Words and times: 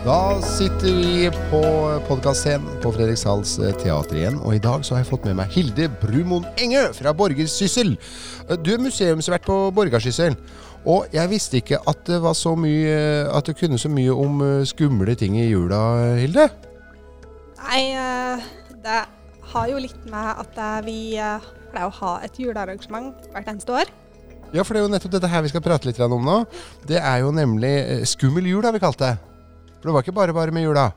Da 0.00 0.40
sitter 0.40 0.94
vi 0.96 1.26
på 1.50 1.58
podkastscenen 2.08 2.78
på 2.80 2.88
Fredrikshals 2.94 3.58
eh, 3.60 3.74
teater 3.82 4.16
igjen. 4.16 4.38
Og 4.40 4.54
i 4.56 4.62
dag 4.62 4.80
så 4.86 4.94
har 4.96 5.02
jeg 5.02 5.10
fått 5.10 5.26
med 5.28 5.36
meg 5.36 5.52
Hilde 5.52 5.90
Brumoen 6.00 6.46
Engø 6.62 6.86
fra 6.96 7.12
Borgersyssel. 7.16 7.92
Eh, 8.48 8.56
Du 8.56 8.72
er 8.72 8.80
museumsvert 8.80 9.44
på 9.44 9.58
Borgersyssel. 9.76 10.38
Og 10.88 11.12
jeg 11.12 11.28
visste 11.28 11.60
ikke 11.60 11.82
at 11.84 12.00
det 12.08 12.22
var 12.24 12.32
så 12.32 12.54
mye 12.56 13.28
At 13.28 13.44
du 13.44 13.52
kunne 13.52 13.76
så 13.76 13.90
mye 13.92 14.14
om 14.16 14.40
eh, 14.46 14.64
skumle 14.64 15.14
ting 15.20 15.36
i 15.36 15.50
jula, 15.50 15.82
Hilde. 16.22 16.48
Nei, 17.60 17.84
det 18.80 19.00
har 19.52 19.68
jo 19.68 19.82
litt 19.84 20.04
med 20.08 20.40
at 20.40 20.56
vi 20.86 21.12
pleier 21.70 21.90
å 21.90 21.96
ha 22.00 22.14
et 22.24 22.38
julearrangement 22.40 23.28
hvert 23.34 23.50
eneste 23.52 23.76
år. 23.82 23.90
Ja, 24.56 24.64
for 24.64 24.72
det 24.72 24.80
er 24.80 24.86
jo 24.88 24.94
nettopp 24.96 25.12
dette 25.12 25.28
her 25.30 25.44
vi 25.44 25.52
skal 25.52 25.62
prate 25.62 25.86
litt 25.90 26.00
om 26.00 26.24
nå. 26.24 26.38
Det 26.88 26.96
er 26.96 27.20
jo 27.20 27.34
nemlig 27.36 28.08
Skummel 28.08 28.48
jul, 28.48 28.64
har 28.64 28.72
vi 28.72 28.80
kalt 28.82 28.98
det. 29.04 29.18
For 29.80 29.88
det 29.88 29.96
var 29.96 30.04
ikke 30.04 30.16
bare 30.16 30.36
bare 30.36 30.52
med 30.52 30.66
jula. 30.68 30.90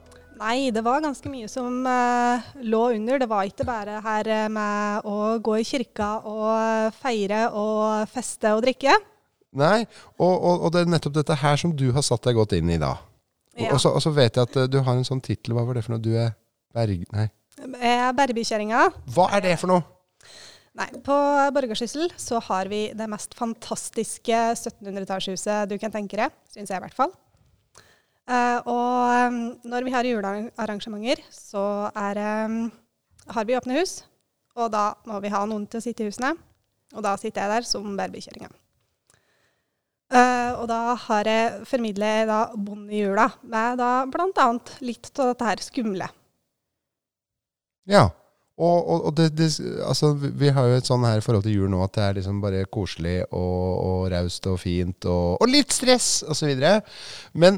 Nei, 0.43 0.73
det 0.75 0.81
var 0.83 1.03
ganske 1.03 1.29
mye 1.31 1.47
som 1.47 1.85
eh, 1.87 2.47
lå 2.67 2.81
under. 2.97 3.21
Det 3.21 3.29
var 3.31 3.47
ikke 3.47 3.65
bare 3.67 4.01
her 4.03 4.27
eh, 4.27 4.49
med 4.51 5.07
å 5.07 5.37
gå 5.43 5.55
i 5.61 5.65
kirka 5.67 6.09
og 6.27 6.97
feire 6.99 7.45
og 7.55 8.09
feste 8.11 8.51
og 8.51 8.63
drikke. 8.65 8.97
Nei, 9.55 9.85
og, 10.17 10.33
og, 10.33 10.65
og 10.65 10.73
det 10.73 10.83
er 10.83 10.91
nettopp 10.91 11.15
dette 11.15 11.37
her 11.39 11.59
som 11.61 11.71
du 11.77 11.91
har 11.95 12.03
satt 12.03 12.25
deg 12.27 12.35
godt 12.35 12.57
inn 12.57 12.73
i 12.73 12.79
da. 12.81 12.95
Ja. 13.53 13.69
og, 13.69 13.79
så, 13.79 13.93
og 13.93 14.01
så 14.01 14.09
vet 14.11 14.35
jeg 14.35 14.49
at 14.49 14.59
eh, 14.59 14.67
du 14.67 14.81
har 14.81 14.97
en 14.97 15.07
sånn 15.07 15.23
tittel. 15.23 15.55
Hva 15.55 15.63
var 15.67 15.77
det 15.77 15.85
for 15.85 15.95
noe? 15.95 16.03
Du 16.03 16.11
er 16.17 16.34
berg... 16.75 17.07
Nei. 17.13 17.29
Er 17.77 18.15
Hva 19.13 19.27
er 19.37 19.43
det 19.45 19.55
for 19.61 19.70
noe? 19.70 19.85
Nei, 20.73 20.87
på 21.05 21.15
Borgersyssel 21.53 22.09
så 22.17 22.39
har 22.49 22.65
vi 22.71 22.87
det 22.97 23.05
mest 23.07 23.35
fantastiske 23.37 24.39
1700-tallshuset 24.57 25.70
du 25.70 25.77
kan 25.77 25.93
tenke 25.93 26.17
deg, 26.17 26.34
syns 26.49 26.73
jeg 26.73 26.81
i 26.81 26.84
hvert 26.84 26.97
fall. 26.97 27.13
Eh, 28.24 28.60
og 28.71 29.68
når 29.68 29.84
vi 29.84 29.91
har 29.91 30.07
julearrangementer, 30.07 31.24
så 31.34 31.90
er, 31.91 32.20
um, 32.48 32.71
har 33.35 33.46
vi 33.48 33.57
åpne 33.57 33.80
hus. 33.82 34.02
Og 34.55 34.71
da 34.71 34.93
må 35.10 35.20
vi 35.24 35.32
ha 35.34 35.43
noen 35.49 35.65
til 35.68 35.82
å 35.82 35.84
sitte 35.84 36.05
i 36.05 36.12
husene. 36.12 36.35
Og 36.93 37.04
da 37.04 37.15
sitter 37.18 37.43
jeg 37.43 37.55
der 37.55 37.68
som 37.68 37.96
babykjerringa. 37.98 38.52
Uh, 40.13 40.52
og 40.62 40.68
da 40.70 40.93
har 41.07 41.26
jeg 41.26 41.63
formidler 41.65 42.20
jeg 42.20 42.27
da 42.30 42.41
jula 42.93 43.32
med 43.49 43.80
da 43.80 43.93
bl.a. 44.05 44.49
litt 44.85 45.10
av 45.18 45.32
dette 45.32 45.48
her 45.48 45.63
skumle. 45.65 46.10
Ja. 47.90 48.12
Og, 48.54 48.77
og, 48.77 48.99
og 49.10 49.15
det, 49.18 49.32
det, 49.34 49.48
altså, 49.82 50.12
vi 50.13 50.52
har 50.54 50.68
jo 50.70 50.77
et 50.77 50.85
sånn 50.85 51.08
her 51.08 51.24
forhold 51.26 51.48
til 51.48 51.55
jul 51.58 51.71
nå 51.74 51.80
at 51.82 51.96
det 51.96 52.04
er 52.05 52.20
liksom 52.20 52.37
bare 52.43 52.68
koselig 52.70 53.24
og, 53.32 53.71
og 53.74 54.04
raust 54.13 54.46
og 54.52 54.60
fint 54.62 55.08
og, 55.10 55.41
og 55.41 55.49
litt 55.49 55.74
stress 55.74 56.20
osv. 56.30 56.62
Men 57.34 57.58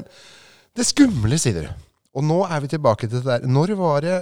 det 0.76 0.86
skumle, 0.86 1.38
sier 1.40 1.62
du. 1.62 1.84
Og 2.16 2.24
nå 2.24 2.38
er 2.48 2.62
vi 2.64 2.72
tilbake 2.72 3.08
til 3.08 3.20
det 3.20 3.26
der. 3.26 3.48
Når 3.48 3.74
var 3.78 4.04
det 4.04 4.16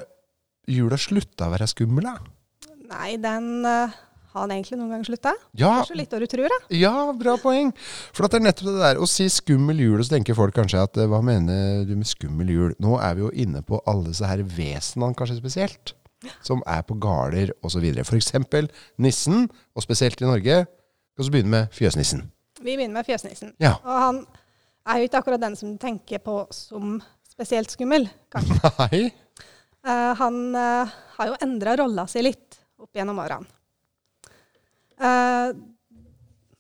jula 0.71 0.99
slutta 0.99 1.49
å 1.49 1.55
være 1.55 1.69
skummel? 1.71 2.09
da? 2.09 2.73
Nei, 2.91 3.15
den 3.21 3.67
uh, 3.67 3.95
har 4.35 4.49
den 4.49 4.57
egentlig 4.57 4.79
noen 4.81 4.97
gang 4.97 5.05
slutta. 5.07 5.35
Ja, 5.55 5.71
Kanskje 5.79 5.99
litt 6.01 6.15
hva 6.15 6.21
du 6.23 6.27
tror, 6.31 6.51
da. 6.51 6.59
Ja, 6.75 6.95
bra 7.19 7.37
poeng. 7.41 7.71
For 8.17 8.27
at 8.27 8.35
det 8.35 8.41
er 8.41 8.47
nettopp 8.49 8.71
det 8.71 8.83
der 8.83 9.03
å 9.03 9.09
si 9.11 9.29
skummel 9.31 9.83
jul, 9.85 9.97
og 9.99 10.07
så 10.07 10.17
tenker 10.17 10.39
folk 10.39 10.57
kanskje 10.57 10.83
at 10.83 10.99
eh, 10.99 11.11
hva 11.11 11.21
mener 11.25 11.85
du 11.87 11.95
med 11.99 12.09
skummel 12.11 12.51
jul? 12.51 12.73
Nå 12.83 12.99
er 12.99 13.19
vi 13.19 13.27
jo 13.27 13.33
inne 13.45 13.63
på 13.67 13.79
alle 13.91 14.09
disse 14.11 14.27
her 14.27 14.43
vesenene 14.43 15.15
kanskje 15.19 15.39
spesielt, 15.39 15.95
som 16.43 16.65
er 16.71 16.83
på 16.87 16.97
gårder 16.99 17.55
osv. 17.67 17.85
F.eks. 18.03 18.33
nissen, 18.99 19.47
og 19.75 19.87
spesielt 19.87 20.23
i 20.23 20.29
Norge. 20.29 20.65
Skal 21.15 21.29
vi 21.29 21.37
begynne 21.37 21.55
med 21.55 21.75
fjøsnissen. 21.77 22.25
Vi 22.59 22.73
begynner 22.73 22.99
med 22.99 23.07
fjøsnissen. 23.07 23.55
Ja. 23.63 23.77
Og 23.85 24.01
han 24.03 24.25
er 24.85 25.01
jo 25.01 25.09
ikke 25.09 25.21
akkurat 25.23 25.43
den 25.43 25.57
som 25.59 25.75
du 25.75 25.81
tenker 25.81 26.21
på 26.23 26.45
som 26.55 26.99
spesielt 27.35 27.73
skummel, 27.73 28.07
kanskje. 28.33 28.59
Nei. 28.85 29.05
Uh, 29.85 30.13
han 30.17 30.41
uh, 30.57 30.95
har 31.19 31.31
jo 31.31 31.39
endra 31.45 31.75
rolla 31.83 32.07
si 32.09 32.23
litt 32.25 32.61
opp 32.81 32.95
gjennom 32.97 33.21
årene. 33.21 33.49
Uh, 35.01 35.53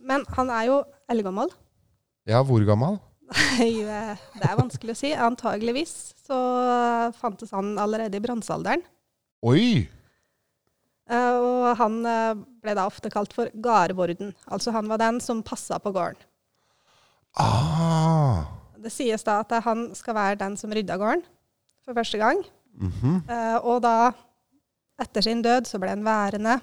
men 0.04 0.24
han 0.36 0.52
er 0.52 0.68
jo 0.68 0.78
eldgammel. 1.08 1.52
Ja, 2.28 2.42
hvor 2.44 2.64
gammel? 2.66 2.98
Nei, 3.56 3.70
det 3.84 4.44
er 4.44 4.58
vanskelig 4.58 4.96
å 4.96 4.98
si. 4.98 5.12
Antageligvis 5.16 6.12
så 6.26 6.38
fantes 7.16 7.52
han 7.56 7.72
allerede 7.80 8.18
i 8.18 8.24
bronsealderen. 8.24 8.84
Oi! 9.44 9.84
Og 11.14 11.64
han 11.76 11.98
ble 12.64 12.74
da 12.76 12.86
ofte 12.88 13.10
kalt 13.12 13.32
for 13.36 13.50
gardvorden. 13.64 14.32
Altså 14.48 14.72
han 14.76 14.88
var 14.88 15.00
den 15.00 15.18
som 15.24 15.42
passa 15.44 15.76
på 15.80 15.92
gården. 15.92 16.20
Ah. 17.40 18.44
Det 18.84 18.92
sies 18.92 19.24
da 19.26 19.40
at 19.42 19.52
han 19.64 19.88
skal 19.96 20.14
være 20.18 20.38
den 20.42 20.56
som 20.60 20.72
rydda 20.74 20.98
gården 21.00 21.24
for 21.84 21.96
første 21.96 22.20
gang. 22.20 22.42
Mhm. 22.74 23.20
uh, 23.30 23.58
og 23.62 23.82
da, 23.84 24.12
etter 25.00 25.22
sin 25.22 25.42
død, 25.44 25.68
så 25.70 25.78
ble 25.78 25.92
han 25.94 26.02
værende 26.06 26.56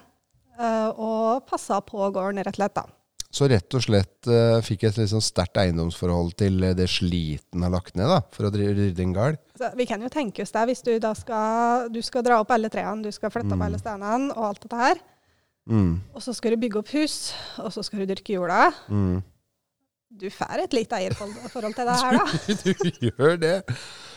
uh, 0.60 0.90
og 0.92 1.46
passa 1.48 1.80
på 1.80 2.10
gården, 2.12 2.42
rett 2.44 2.52
og 2.52 2.60
slett. 2.60 2.74
da. 2.76 2.84
Så 3.32 3.46
rett 3.48 3.74
og 3.74 3.80
slett 3.80 4.28
uh, 4.28 4.58
fikk 4.60 4.84
et 4.90 4.98
sånn 5.08 5.24
sterkt 5.24 5.56
eiendomsforhold 5.56 6.34
til 6.36 6.58
det 6.76 6.84
sliten 6.92 7.64
har 7.64 7.72
lagt 7.72 7.96
ned, 7.96 8.10
da, 8.12 8.20
for 8.34 8.44
å 8.48 8.52
rydde 8.52 9.00
en 9.06 9.14
gard. 9.16 9.38
Så 9.56 9.70
vi 9.78 9.86
kan 9.88 10.02
jo 10.04 10.10
tenke 10.12 10.44
oss 10.44 10.52
det, 10.52 10.66
hvis 10.68 10.84
du 10.84 10.92
da 11.00 11.14
skal, 11.16 11.88
du 11.92 12.02
skal 12.04 12.26
dra 12.26 12.42
opp 12.42 12.52
alle 12.52 12.68
trærne, 12.72 13.02
du 13.06 13.12
skal 13.14 13.32
flytte 13.32 13.54
opp 13.54 13.62
Mm. 13.62 13.66
alle 13.70 13.80
steinene 13.80 14.36
og 14.36 14.44
alt 14.50 14.60
dette 14.66 14.76
her, 14.84 15.00
Mm. 15.70 16.00
og 16.12 16.20
så 16.20 16.34
skal 16.34 16.50
du 16.52 16.56
bygge 16.58 16.78
opp 16.82 16.88
hus, 16.92 17.32
og 17.62 17.70
så 17.72 17.84
skal 17.86 18.00
du 18.02 18.06
dyrke 18.12 18.34
jorda. 18.34 18.72
Mm. 18.90 19.22
Du 20.20 20.26
får 20.30 20.60
et 20.66 20.74
lite 20.76 20.98
eierforhold 20.98 21.74
til 21.76 21.88
det 21.88 21.94
her, 22.02 22.18
da. 22.18 22.24
du 22.64 23.06
gjør 23.08 23.38
det. 23.40 23.54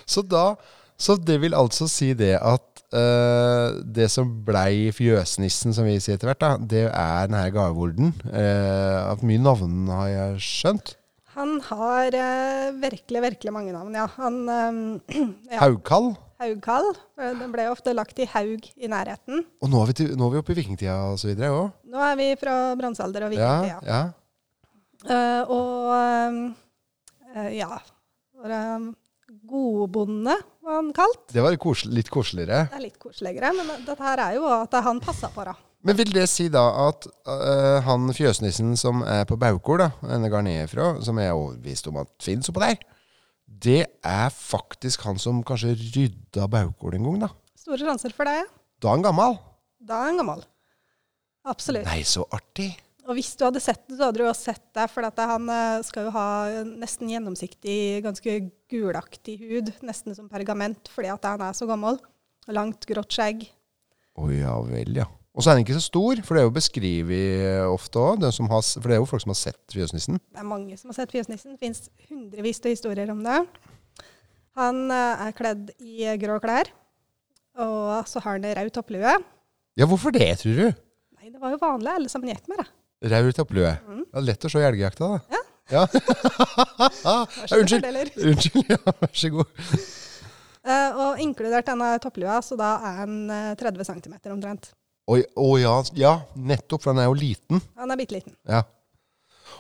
Så 0.06 0.22
da 0.28 0.56
Så 0.98 1.16
det 1.20 1.40
vil 1.42 1.56
altså 1.58 1.88
si 1.92 2.14
det 2.16 2.36
at 2.40 2.84
uh, 2.96 3.80
det 3.84 4.06
som 4.14 4.30
blei 4.48 4.92
fjøsnissen, 4.96 5.74
som 5.76 5.84
vi 5.88 5.98
sier 6.00 6.16
etter 6.16 6.30
hvert, 6.30 6.40
da, 6.44 6.52
det 6.62 6.84
er 6.88 7.28
denne 7.28 7.42
gavorden. 7.52 8.14
Uh, 8.30 9.12
at 9.12 9.24
mye 9.28 9.42
navn 9.44 9.90
har 9.92 10.08
jeg 10.14 10.44
skjønt. 10.46 10.94
Han 11.36 11.58
har 11.68 12.16
uh, 12.16 12.78
virkelig, 12.80 13.22
virkelig 13.26 13.52
mange 13.52 13.74
navn, 13.76 13.92
ja. 13.98 14.06
Han 14.16 14.38
eh, 14.48 15.18
ja, 15.52 15.58
Haugkall. 15.66 16.14
Haugkall. 16.40 16.88
eh, 17.20 17.34
Den 17.42 17.52
ble 17.52 17.66
ofte 17.74 17.92
lagt 17.96 18.20
i 18.24 18.28
haug 18.32 18.64
i 18.80 18.88
nærheten. 18.92 19.44
Og 19.60 19.72
nå 19.74 19.82
er 19.84 19.90
vi, 19.92 19.96
til, 20.00 20.14
nå 20.16 20.30
er 20.30 20.38
vi 20.38 20.44
oppe 20.46 20.56
i 20.56 20.62
vikingtida 20.62 20.96
og 21.10 21.20
så 21.20 21.28
videre 21.34 21.52
òg. 21.58 21.74
Nå 21.92 22.00
er 22.08 22.16
vi 22.22 22.30
fra 22.40 22.56
bronsealder 22.80 23.28
og 23.28 23.36
vikingtida. 23.36 23.82
ja. 23.84 24.00
Eh, 24.06 24.14
og 25.06 25.92
eh, 25.96 27.52
ja 27.58 27.70
var, 28.46 28.54
eh, 28.56 28.88
Godbonde 29.46 30.36
var 30.62 30.80
han 30.80 30.92
kalt. 30.96 31.28
Det 31.34 31.44
var 31.44 31.54
litt, 31.54 32.10
koseligere. 32.10 32.66
Det 32.72 32.80
er 32.80 32.84
litt 32.88 33.00
koseligere, 33.02 33.52
men 33.58 33.70
dette 33.86 34.02
her 34.02 34.22
er 34.22 34.36
jo 34.40 34.50
at 34.50 34.74
han 34.86 35.02
passa 35.04 35.30
på, 35.34 35.46
da. 35.46 35.56
Men 35.86 35.98
vil 36.00 36.14
det 36.16 36.26
si 36.32 36.48
da 36.50 36.64
at 36.88 37.06
uh, 37.30 37.78
han 37.86 38.10
fjøsnissen 38.16 38.74
som 38.80 39.04
er 39.06 39.28
på 39.30 39.38
Baukor, 39.38 39.84
da, 39.84 39.90
denne 40.02 40.32
garniet 40.34 40.72
fra, 40.72 40.96
som 41.06 41.20
jeg 41.22 41.30
er 41.30 41.38
overbevist 41.38 41.90
om 41.92 42.00
at 42.02 42.10
finnes 42.26 42.50
oppå 42.50 42.64
der, 42.64 42.80
det 43.46 43.84
er 44.02 44.34
faktisk 44.34 45.06
han 45.06 45.22
som 45.22 45.44
kanskje 45.46 45.76
rydda 45.78 46.48
Baukor 46.50 46.98
en 46.98 47.06
gang, 47.06 47.20
da. 47.28 47.30
Store 47.66 47.82
sjanser 47.82 48.14
for 48.18 48.30
det. 48.30 48.48
Da 48.82 48.90
er 48.90 48.98
han 48.98 49.06
gammal. 49.06 49.38
Da 49.86 50.02
er 50.02 50.10
han 50.10 50.22
gammel. 50.22 50.42
Absolutt. 51.46 51.86
Nei, 51.86 52.02
så 52.08 52.26
artig. 52.34 52.72
Og 53.06 53.20
hvis 53.20 53.36
du 53.38 53.44
hadde 53.46 53.62
sett 53.62 53.84
det, 53.86 54.00
så 54.00 54.08
hadde 54.08 54.18
du 54.18 54.26
jo 54.26 54.32
sett 54.34 54.64
det, 54.74 54.88
for 54.90 55.06
at 55.06 55.20
han 55.30 55.50
eh, 55.54 55.84
skal 55.86 56.08
jo 56.08 56.14
ha 56.16 56.28
nesten 56.66 57.12
gjennomsiktig, 57.12 58.02
ganske 58.06 58.38
gulaktig 58.72 59.36
hud, 59.44 59.70
nesten 59.86 60.18
som 60.18 60.30
pergament, 60.32 60.90
fordi 60.90 61.12
at 61.14 61.28
han 61.30 61.44
er 61.46 61.54
så 61.58 61.68
gammel. 61.70 62.00
Langt, 62.50 62.88
grått 62.90 63.14
skjegg. 63.14 63.46
Å 64.18 64.32
ja 64.34 64.56
vel, 64.66 64.98
ja. 64.98 65.06
Og 65.36 65.44
så 65.44 65.52
er 65.52 65.58
den 65.58 65.66
ikke 65.66 65.76
så 65.76 65.84
stor, 65.84 66.22
for 66.24 66.38
det 66.38 66.42
er 66.42 66.48
jo 66.48 66.56
beskrevet 66.56 67.68
ofte 67.68 68.00
òg. 68.00 68.24
For 68.32 68.88
det 68.88 68.96
er 68.96 69.02
jo 69.02 69.10
folk 69.10 69.26
som 69.26 69.34
har 69.34 69.40
sett 69.42 69.76
fjøsnissen. 69.76 70.22
Det 70.32 70.42
er 70.42 70.48
mange 70.48 70.78
som 70.80 70.94
har 70.94 70.98
sett 71.02 71.12
Fjøsnissen. 71.12 71.58
Det 71.58 71.62
fins 71.62 71.90
hundrevis 72.08 72.64
av 72.64 72.72
historier 72.72 73.12
om 73.12 73.20
det. 73.26 73.42
Han 74.56 74.86
eh, 74.96 75.26
er 75.28 75.36
kledd 75.36 75.74
i 75.84 76.08
grå 76.22 76.40
klær, 76.42 76.72
og 77.60 78.08
så 78.08 78.24
har 78.24 78.40
han 78.40 78.50
rød 78.62 78.72
topplue. 78.78 79.18
Ja, 79.76 79.90
hvorfor 79.92 80.16
det, 80.16 80.30
tror 80.40 80.58
du? 80.58 80.82
Nei, 81.20 81.30
det 81.34 81.42
var 81.42 81.52
jo 81.52 81.60
vanlig, 81.60 81.92
alle 81.92 82.10
sammen 82.12 82.32
gikk 82.32 82.48
med 82.48 82.64
det. 82.64 82.70
Rød 83.06 83.36
topplue. 83.38 83.74
Mm. 83.86 84.06
Det 84.10 84.22
er 84.22 84.26
lett 84.32 84.48
å 84.48 84.52
se 84.52 84.62
i 84.62 84.66
elgjakta, 84.66 85.12
da. 85.12 85.20
Ja. 85.36 85.44
ja. 85.76 85.84
Unnskyld. 87.60 87.86
Unnskyld, 88.32 88.72
ja, 88.72 88.80
vær 88.88 89.14
så 89.14 89.32
god. 89.34 89.66
Uh, 90.66 91.02
og 91.04 91.20
inkludert 91.22 91.68
denne 91.70 91.92
topplua, 92.02 92.40
så 92.42 92.58
da 92.58 92.72
er 92.90 93.04
eh, 93.06 93.52
30 93.60 93.86
cm 93.86 94.16
omtrent. 94.34 94.72
Å 95.06 95.50
ja, 95.62 95.74
ja, 95.94 96.14
nettopp, 96.34 96.82
for 96.82 96.96
han 96.96 97.04
er 97.04 97.12
jo 97.12 97.20
liten. 97.20 97.62
Han 97.78 97.94
er 97.94 98.00
bitte 98.00 98.18
liten. 98.18 98.34
Ja. 98.50 98.64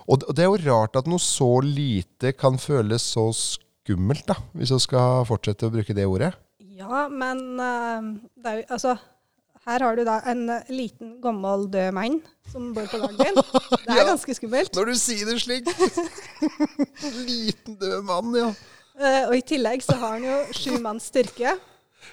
Og 0.09 0.24
det, 0.25 0.41
er 0.41 0.50
jo 0.50 0.57
rart 0.65 0.98
at 0.98 1.06
noe 1.09 1.21
så 1.21 1.59
lite 1.62 2.33
kan 2.33 2.57
føles 2.62 3.06
så 3.13 3.27
skummelt, 3.38 4.25
da, 4.30 4.39
hvis 4.57 4.74
vi 4.74 4.81
skal 4.81 5.25
fortsette 5.30 5.69
å 5.69 5.74
bruke 5.74 5.94
det 5.98 6.07
ordet. 6.09 6.31
Ja, 6.75 7.06
men 7.07 7.45
uh, 7.62 8.09
det 8.41 8.50
er 8.50 8.57
jo 8.63 8.65
Altså, 8.75 8.95
her 9.65 9.81
har 9.85 9.95
du 9.97 10.03
da 10.06 10.19
en 10.29 10.44
eh, 10.53 10.67
liten, 10.69 11.15
gammel, 11.23 11.65
død 11.73 11.91
mann 11.97 12.19
som 12.51 12.67
bor 12.75 12.85
på 12.91 13.00
dagen 13.01 13.17
din. 13.17 13.39
Det 13.85 13.91
er 13.91 14.01
Ja. 14.01 14.07
ganske 14.12 14.35
skummelt. 14.38 14.75
Når 14.77 14.91
du 14.91 14.95
sier 15.00 15.25
det 15.29 15.39
slik. 15.41 15.69
Liten 17.27 17.77
død 17.81 18.03
mann, 18.07 18.33
ja. 18.38 18.50
Uh, 18.95 19.23
og 19.27 19.33
i 19.35 19.41
tillegg 19.44 19.81
så 19.83 19.97
har 20.00 20.13
han 20.15 20.23
jo 20.23 20.35
sju 20.56 20.77
manns 20.83 21.09
styrke. 21.12 21.56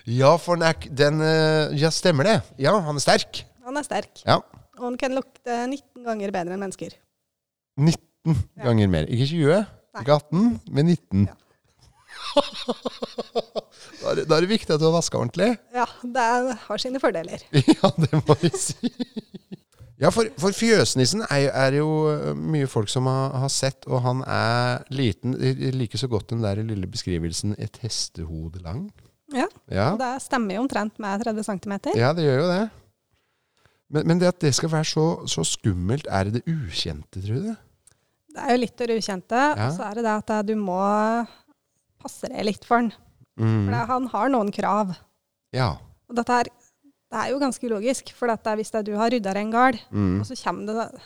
Ja, 0.09 0.33
for 0.41 0.59
den, 0.59 0.65
er, 0.67 0.89
den 1.03 1.21
uh, 1.23 1.75
Ja, 1.79 1.93
stemmer 1.95 2.27
det. 2.27 2.39
Ja, 2.59 2.73
han 2.83 2.99
er 2.99 3.05
sterk. 3.05 3.45
Han 3.67 3.77
er 3.79 3.87
sterk. 3.87 4.25
Ja. 4.27 4.41
Og 4.81 4.89
han 4.89 4.97
kan 4.99 5.15
lukte 5.15 5.61
19 5.69 6.03
ganger 6.09 6.33
bedre 6.35 6.57
enn 6.57 6.65
mennesker. 6.65 6.97
19 7.79 8.01
Ja. 8.57 8.65
ganger 8.67 8.91
mer. 8.91 9.07
Ikke 9.11 9.29
20, 9.31 9.63
Nei. 9.93 10.03
ikke 10.03 10.17
18, 10.19 10.43
men 10.75 10.91
19. 10.91 11.29
Ja. 11.31 11.37
da, 14.03 14.11
er 14.13 14.15
det, 14.21 14.25
da 14.31 14.37
er 14.39 14.45
det 14.47 14.51
viktig 14.53 14.75
at 14.75 14.81
du 14.83 14.87
har 14.89 14.95
vaska 14.97 15.19
ordentlig. 15.21 15.51
Ja, 15.75 15.87
det 16.03 16.23
er- 16.23 16.57
har 16.69 16.79
sine 16.83 17.01
fordeler. 17.03 17.43
Ja, 17.77 17.91
det 17.99 18.13
må 18.27 18.37
vi 18.43 18.51
si. 18.57 18.93
Ja, 20.03 20.11
for, 20.11 20.27
for 20.41 20.51
fjøsnissen 20.57 21.23
er, 21.31 21.49
er 21.55 21.77
jo 21.79 21.89
øh, 22.11 22.33
mye 22.37 22.67
folk 22.67 22.89
som 22.91 23.07
har, 23.07 23.37
har 23.45 23.49
sett, 23.55 23.85
og 23.87 24.01
han 24.03 24.25
er 24.27 24.83
liten. 24.91 25.37
Jeg 25.39 25.75
liker 25.77 25.99
så 26.01 26.09
godt 26.11 26.31
den 26.33 26.43
der 26.43 26.59
lille 26.63 26.87
beskrivelsen 26.91 27.55
'et 27.59 27.79
hestehode 27.85 28.59
lang'. 28.65 28.89
Ja, 29.33 29.47
Ja, 29.71 29.93
Det 29.97 30.23
stemmer 30.23 30.55
jo 30.57 30.61
omtrent 30.67 30.99
med 30.99 31.23
30 31.25 31.45
cm. 31.45 31.73
ja 31.97 32.13
det 32.13 32.25
gjør 32.27 32.41
jo 32.43 32.49
det. 32.51 32.71
Men, 33.93 34.07
men 34.07 34.19
det 34.21 34.27
at 34.27 34.41
det 34.41 34.55
skal 34.55 34.71
være 34.73 34.85
så, 34.85 35.27
så 35.27 35.45
skummelt, 35.45 36.07
er 36.11 36.25
det 36.25 36.33
det 36.35 36.43
ukjente, 36.53 37.21
tror 37.23 37.35
du? 37.47 37.55
Det 38.33 38.41
er 38.43 38.51
jo 38.57 38.61
litt 38.61 38.77
det 38.79 38.91
ukjente. 38.99 39.37
Ja. 39.37 39.67
Og 39.69 39.73
så 39.77 39.83
er 39.87 39.95
det 39.95 40.05
det 40.05 40.13
at 40.19 40.31
eh, 40.31 40.43
du 40.49 40.55
må 40.57 40.81
passe 42.03 42.29
det 42.33 42.45
litt 42.49 42.67
for 42.69 42.81
han. 42.83 42.93
Mm. 43.41 43.65
For 43.65 43.73
det, 43.75 43.83
han 43.89 44.07
har 44.13 44.29
noen 44.35 44.51
krav. 44.53 44.93
Ja. 45.57 45.71
Og 46.11 46.17
dette 46.19 46.37
her, 46.41 46.51
det 47.13 47.21
er 47.23 47.31
jo 47.33 47.41
ganske 47.43 47.69
ulogisk. 47.69 48.13
For 48.17 48.29
dette, 48.33 48.55
hvis 48.59 48.73
det, 48.75 48.85
du 48.91 48.95
har 49.01 49.11
rydda 49.13 49.35
en 49.41 49.51
gard, 49.55 49.79
Mm. 49.93 50.21
og 50.21 50.27
så 50.29 50.37
kommer 50.45 50.67
det 50.69 51.03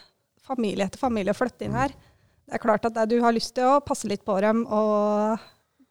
familie 0.46 0.87
etter 0.87 0.98
familie 1.02 1.32
og 1.34 1.38
flytter 1.40 1.66
inn 1.66 1.75
her 1.75 1.90
Det 2.46 2.54
er 2.54 2.62
klart 2.62 2.84
at 2.87 2.94
det, 2.94 3.08
du 3.10 3.16
har 3.25 3.32
lyst 3.34 3.54
til 3.56 3.64
å 3.66 3.81
passe 3.82 4.06
litt 4.06 4.22
på 4.25 4.37
dem 4.40 4.60
og 4.70 5.38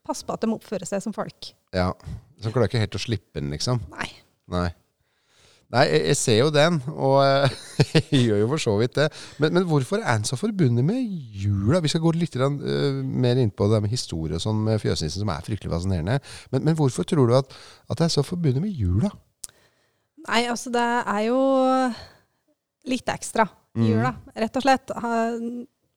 passe 0.07 0.23
på 0.23 0.31
at 0.37 0.41
de 0.45 0.47
oppfører 0.55 0.87
seg 0.87 1.01
som 1.03 1.11
folk. 1.13 1.53
ja. 1.75 1.91
Så 2.39 2.51
klarer 2.51 2.67
ikke 2.67 2.79
helt 2.83 2.95
å 2.95 2.99
slippe 2.99 3.39
den, 3.39 3.49
liksom. 3.51 3.79
Nei. 3.91 4.07
Nei. 4.51 4.69
Nei, 5.73 5.81
jeg, 5.89 6.01
jeg 6.11 6.17
ser 6.19 6.35
jo 6.43 6.49
den, 6.53 6.75
og 6.93 7.15
eh, 7.25 7.53
jeg 7.95 8.19
gjør 8.27 8.41
jo 8.43 8.47
for 8.53 8.61
så 8.61 8.73
vidt 8.79 8.93
det. 8.99 9.07
Men, 9.41 9.53
men 9.57 9.65
hvorfor 9.67 9.97
er 10.03 10.19
den 10.19 10.27
så 10.29 10.37
forbundet 10.37 10.85
med 10.85 10.99
jula? 11.41 11.79
Vi 11.81 11.89
skal 11.91 12.03
gå 12.05 12.13
litt 12.15 12.35
eh, 12.37 12.99
mer 13.01 13.41
inn 13.41 13.49
på 13.51 13.67
det 13.71 13.81
med 13.83 13.89
historie 13.91 14.37
og 14.37 14.43
sånn 14.43 14.61
med 14.67 14.79
fjøsnissen, 14.83 15.23
som 15.25 15.31
er 15.33 15.41
fryktelig 15.47 15.73
fascinerende. 15.73 16.19
Men, 16.53 16.63
men 16.69 16.77
hvorfor 16.77 17.03
tror 17.09 17.27
du 17.31 17.35
at, 17.39 17.49
at 17.89 17.97
det 17.97 18.05
er 18.07 18.13
så 18.13 18.23
forbundet 18.23 18.61
med 18.63 18.71
jula? 18.77 19.09
Nei, 20.29 20.45
altså 20.49 20.71
det 20.73 20.85
er 20.85 21.23
jo 21.27 21.41
litt 22.89 23.09
ekstra 23.13 23.45
i 23.49 23.53
Mm. 23.75 23.87
jula, 23.89 24.09
rett 24.39 24.55
og 24.55 24.63
slett. 24.63 24.91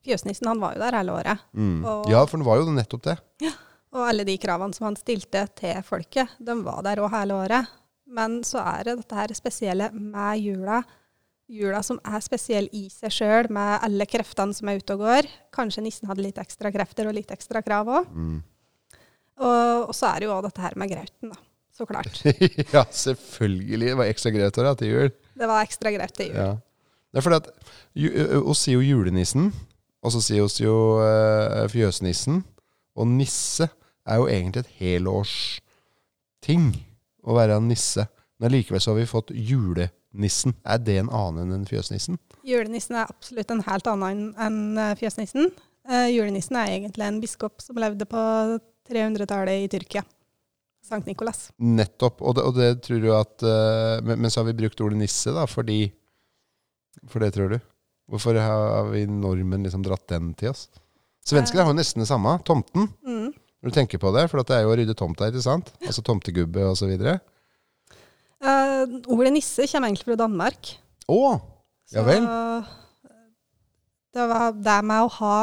Fjøsnissen 0.02 0.48
han 0.50 0.58
var 0.58 0.72
jo 0.74 0.80
der 0.82 0.96
hele 0.98 1.12
året. 1.14 1.44
Mm. 1.54 1.84
Og- 1.86 2.08
Ja, 2.10 2.24
for 2.26 2.38
han 2.40 2.46
var 2.48 2.58
jo 2.58 2.72
nettopp 2.74 3.04
det. 3.04 3.14
Ja, 3.44 3.52
Og 3.94 4.02
alle 4.08 4.24
de 4.26 4.34
kravene 4.36 4.74
som 4.74 4.84
han 4.88 4.96
stilte 4.98 5.44
til 5.56 5.78
folket, 5.86 6.28
de 6.42 6.56
var 6.64 6.82
der 6.82 6.96
òg 7.04 7.12
hele 7.14 7.36
året. 7.38 7.70
Men 8.08 8.40
så 8.46 8.62
er 8.64 8.88
det 8.88 8.98
dette 9.02 9.18
her 9.18 9.34
spesielle 9.36 9.90
med 9.92 10.40
jula. 10.40 10.82
Jula 11.48 11.80
som 11.84 11.98
er 12.04 12.20
spesiell 12.24 12.68
i 12.76 12.88
seg 12.92 13.12
sjøl, 13.12 13.48
med 13.52 13.78
alle 13.84 14.06
kreftene 14.08 14.56
som 14.56 14.68
er 14.68 14.80
ute 14.80 14.96
og 14.96 15.04
går. 15.04 15.28
Kanskje 15.54 15.84
nissen 15.84 16.08
hadde 16.10 16.24
litt 16.24 16.40
ekstra 16.40 16.72
krefter 16.72 17.08
og 17.08 17.16
litt 17.16 17.30
ekstra 17.32 17.62
krav 17.64 17.88
òg. 17.92 18.08
Mm. 18.12 18.38
Og, 19.38 19.88
og 19.88 19.94
så 19.96 20.10
er 20.10 20.16
det 20.20 20.26
jo 20.28 20.34
òg 20.34 20.44
dette 20.48 20.64
her 20.64 20.74
med 20.80 20.90
grauten, 20.92 21.32
da. 21.32 21.38
Så 21.78 21.86
klart. 21.86 22.16
ja, 22.74 22.82
selvfølgelig. 22.90 23.86
Det 23.86 23.96
var 24.00 24.06
ekstra 24.10 24.30
grøt 24.34 24.56
ha 24.66 24.74
til 24.74 24.88
jul. 24.90 25.10
Det 25.38 25.46
var 25.46 25.62
ekstra 25.62 25.92
graut 25.94 26.14
til 26.16 26.26
jul. 26.32 26.36
Ja. 26.40 26.50
Det 27.08 27.20
er 27.20 27.24
fordi 27.24 27.38
at 27.38 27.48
Vi 27.94 28.08
sier 28.58 28.74
jo 28.74 28.80
julenissen, 28.84 29.52
og 30.02 30.12
så 30.12 30.20
sier 30.22 30.42
oss 30.44 30.60
jo 30.60 30.98
uh, 30.98 31.70
fjøsnissen. 31.70 32.44
Og 32.98 33.06
nisse 33.06 33.68
er 34.04 34.16
jo 34.18 34.26
egentlig 34.26 34.60
et 34.64 34.74
helårsting 34.80 36.64
å 37.26 37.36
være 37.36 37.58
en 37.58 37.68
nisse. 37.70 38.06
Men 38.38 38.54
likevel 38.54 38.82
så 38.82 38.92
har 38.92 39.00
vi 39.00 39.08
fått 39.10 39.32
julenissen. 39.34 40.54
Er 40.62 40.82
det 40.82 40.98
en 41.00 41.10
annen 41.14 41.54
enn 41.56 41.66
fjøsnissen? 41.68 42.18
Julenissen 42.46 42.98
er 42.98 43.10
absolutt 43.10 43.50
en 43.52 43.64
helt 43.66 43.90
annen 43.90 44.28
enn 44.38 44.60
eh, 44.78 44.94
fjøsnissen. 45.00 45.50
Eh, 45.88 46.10
julenissen 46.14 46.58
er 46.60 46.76
egentlig 46.76 47.08
en 47.08 47.20
biskop 47.22 47.64
som 47.64 47.80
levde 47.80 48.06
på 48.08 48.22
300-tallet 48.88 49.64
i 49.64 49.70
Tyrkia. 49.72 50.04
Sankt 50.88 51.08
Nikolas. 51.10 51.48
Nettopp. 51.58 52.22
Og 52.22 52.36
det, 52.38 52.44
og 52.46 52.56
det 52.56 52.68
tror 52.86 53.00
du 53.02 53.08
at 53.16 53.44
eh, 53.44 53.98
men, 54.06 54.22
men 54.22 54.32
så 54.32 54.42
har 54.42 54.48
vi 54.48 54.58
brukt 54.60 54.80
ordet 54.84 55.00
nisse, 55.02 55.34
da, 55.34 55.46
fordi 55.50 55.88
For 57.08 57.22
det 57.22 57.34
tror 57.34 57.52
du? 57.52 57.58
Hvorfor 58.08 58.38
har 58.40 58.88
vi 58.90 59.04
nordmenn 59.06 59.66
liksom 59.66 59.84
dratt 59.84 60.06
den 60.10 60.32
til 60.38 60.50
oss? 60.50 60.68
Svenskene 61.28 61.62
har 61.62 61.74
jo 61.74 61.76
nesten 61.76 62.02
det 62.02 62.08
samme. 62.08 62.38
Tomten. 62.48 62.88
Mm. 63.04 63.17
Når 63.58 63.70
du 63.70 63.74
tenker 63.74 63.98
på 63.98 64.12
det, 64.14 64.26
for 64.30 64.42
det 64.46 64.54
er 64.54 64.62
jo 64.66 64.70
å 64.72 64.76
rydde 64.78 64.94
tomta, 64.98 65.28
ikke 65.32 65.42
sant? 65.42 65.72
Altså 65.82 66.02
tomtegubbe 66.06 66.62
og 66.68 66.76
så 66.78 66.86
videre. 66.86 67.16
Eh, 68.38 68.84
ordet 69.10 69.32
nisse 69.34 69.66
kommer 69.66 69.90
egentlig 69.90 70.06
fra 70.06 70.18
Danmark. 70.20 70.74
Å! 71.10 71.22
Ja 71.90 72.02
vel. 72.04 72.26
det 74.14 74.26
var 74.28 74.52
det 74.52 74.76
med 74.84 75.06
å 75.06 75.12
ha 75.18 75.36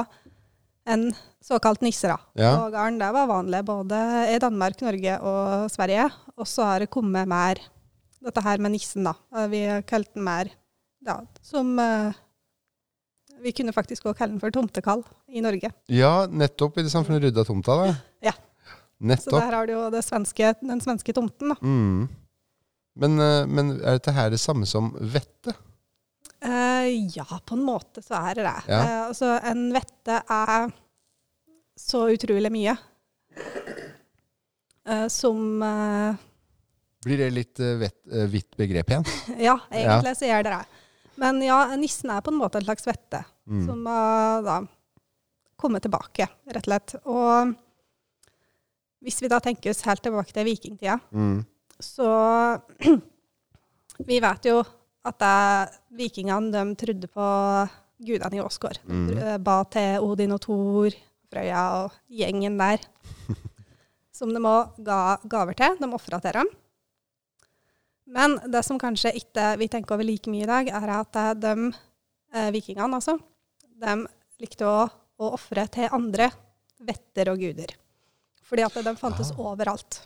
en 0.93 1.07
såkalt 1.45 1.81
nisse 1.85 2.07
da, 2.09 2.17
Ja. 2.37 2.51
på 2.61 2.69
gården, 2.73 2.99
det 3.01 3.09
var 3.13 3.27
vanlig 3.29 3.63
både 3.65 3.99
i 4.33 4.37
Danmark, 4.41 4.79
Norge 4.81 5.15
og 5.21 5.69
Sverige. 5.73 6.05
Og 6.37 6.45
så 6.49 6.63
har 6.69 6.79
det 6.79 6.89
kommet 6.93 7.27
mer 7.27 7.59
dette 8.25 8.41
her 8.41 8.57
med 8.61 8.71
nissen, 8.73 9.03
da. 9.05 9.13
Eh, 9.35 9.47
Vi 9.47 9.65
har 9.65 9.81
kalt 9.81 10.13
den 10.13 10.23
mer 10.23 10.49
ja, 11.05 11.19
som 11.41 11.77
eh, 11.79 12.13
Vi 13.45 13.53
kunne 13.53 13.73
faktisk 13.75 14.07
også 14.07 14.17
kalle 14.17 14.33
den 14.33 14.41
for 14.41 14.53
tomtekall 14.53 15.03
i 15.29 15.43
Norge. 15.45 15.69
Ja, 15.93 16.25
nettopp 16.25 16.79
i 16.79 16.85
det 16.85 16.89
samfunnet 16.93 17.27
rydda 17.27 17.45
tomta, 17.45 17.75
da. 17.77 17.95
Ja. 18.31 18.33
Så 19.21 19.29
der 19.35 19.53
har 19.53 19.67
du 19.67 19.75
jo 19.75 19.83
det 19.93 20.01
svenske, 20.05 20.55
den 20.65 20.81
svenske 20.81 21.13
tomten, 21.13 21.51
da. 21.53 21.57
Mm. 21.61 22.07
Men, 22.95 23.19
eh, 23.19 23.43
men 23.45 23.75
er 23.81 23.99
dette 23.99 24.13
her 24.15 24.31
det 24.31 24.39
samme 24.41 24.65
som 24.69 24.93
vette? 24.97 25.53
Uh, 26.45 26.87
ja, 27.15 27.25
på 27.45 27.57
en 27.57 27.63
måte 27.65 28.03
så 28.05 28.17
er 28.29 28.39
det 28.39 28.45
det. 28.47 28.57
Ja. 28.71 28.79
Uh, 28.79 29.01
altså, 29.09 29.31
en 29.49 29.67
vette 29.75 30.19
er 30.21 30.73
så 31.79 32.05
utrolig 32.13 32.51
mye. 32.53 32.75
uh, 34.89 35.07
som 35.11 35.59
Blir 37.05 37.21
det 37.21 37.29
litt 37.33 37.61
vidt 38.31 38.57
begrep 38.57 38.89
igjen? 38.89 39.07
Ja, 39.49 39.59
egentlig 39.69 40.15
så 40.17 40.29
gjør 40.29 40.47
det 40.47 40.55
det. 40.55 40.81
Men 41.21 41.41
ja, 41.43 41.59
nissen 41.79 42.11
er 42.11 42.23
på 42.23 42.33
en 42.33 42.39
måte 42.39 42.59
en 42.59 42.65
slags 42.67 42.87
vette, 42.87 43.21
Mm. 43.47 43.65
som 43.67 43.85
har 43.85 44.41
da 44.41 44.55
kommet 45.61 45.83
tilbake, 45.85 46.25
rett 46.49 46.57
og 46.63 46.65
slett. 46.65 46.95
Og 47.05 47.53
hvis 49.05 49.19
vi 49.21 49.29
da 49.29 49.37
tenker 49.39 49.69
oss 49.69 49.83
helt 49.85 50.01
tilbake 50.03 50.33
til 50.33 50.45
vikingtida, 50.47 50.99
Mm. 51.13 51.45
så 51.79 52.09
Vi 54.05 54.17
vet 54.19 54.43
jo 54.49 54.57
at 55.05 55.19
det, 55.19 55.79
vikingene 55.95 56.51
de 56.51 56.75
trodde 56.75 57.07
på 57.07 57.25
gudene 58.03 58.35
i 58.35 58.41
Åsgård. 58.43 58.79
De 58.83 59.13
Mm. 59.15 59.43
ba 59.43 59.63
til 59.71 59.99
Odin 60.03 60.33
og 60.35 60.41
Thor, 60.41 60.89
Frøya 61.31 61.61
og 61.85 61.91
gjengen 62.11 62.57
der. 62.57 62.79
Som 64.11 64.33
de 64.33 64.39
òg 64.41 64.75
ga 64.83 65.17
gaver 65.27 65.53
til. 65.55 65.77
De 65.79 65.87
ofra 65.93 66.19
til 66.19 66.31
dem. 66.33 66.47
Men 68.07 68.35
det 68.51 68.63
som 68.65 68.77
kanskje 68.79 69.13
ikke 69.15 69.57
vi 69.59 69.67
tenker 69.67 69.95
over 69.95 70.03
like 70.03 70.29
mye 70.29 70.43
i 70.43 70.45
dag, 70.45 70.67
er 70.67 70.89
at 70.99 71.39
de 71.41 71.71
eh, 72.33 72.51
vikingene, 72.51 72.93
altså, 72.99 73.17
de 73.81 73.95
likte 74.41 74.67
å, 74.67 74.85
å 75.19 75.31
ofre 75.37 75.65
til 75.73 75.89
andre 75.95 76.29
vetter 76.85 77.31
og 77.31 77.39
guder. 77.41 77.71
Fordi 78.45 78.65
at 78.67 78.75
de 78.85 78.93
fantes 78.99 79.31
Ah. 79.33 79.39
overalt. 79.41 80.01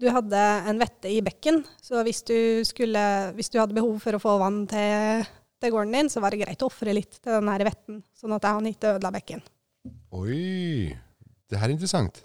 Du 0.00 0.06
hadde 0.08 0.38
en 0.70 0.78
vette 0.80 1.10
i 1.12 1.20
bekken, 1.20 1.58
så 1.82 2.00
hvis 2.06 2.22
du, 2.24 2.36
skulle, 2.64 3.02
hvis 3.36 3.50
du 3.52 3.58
hadde 3.60 3.76
behov 3.76 3.98
for 4.00 4.16
å 4.16 4.20
få 4.22 4.38
vann 4.40 4.62
til, 4.70 5.26
til 5.60 5.74
gården 5.74 5.92
din, 5.92 6.08
så 6.08 6.22
var 6.24 6.32
det 6.32 6.40
greit 6.46 6.62
å 6.64 6.70
ofre 6.70 6.94
litt 6.96 7.18
til 7.20 7.34
den 7.36 7.50
her 7.52 7.64
vetten, 7.68 7.98
sånn 8.16 8.32
at 8.32 8.46
han 8.48 8.64
ikke 8.70 8.94
ødela 8.94 9.10
bekken. 9.12 9.42
Oi! 10.16 10.96
Det 11.50 11.58
her 11.58 11.68
er 11.68 11.74
interessant. 11.74 12.22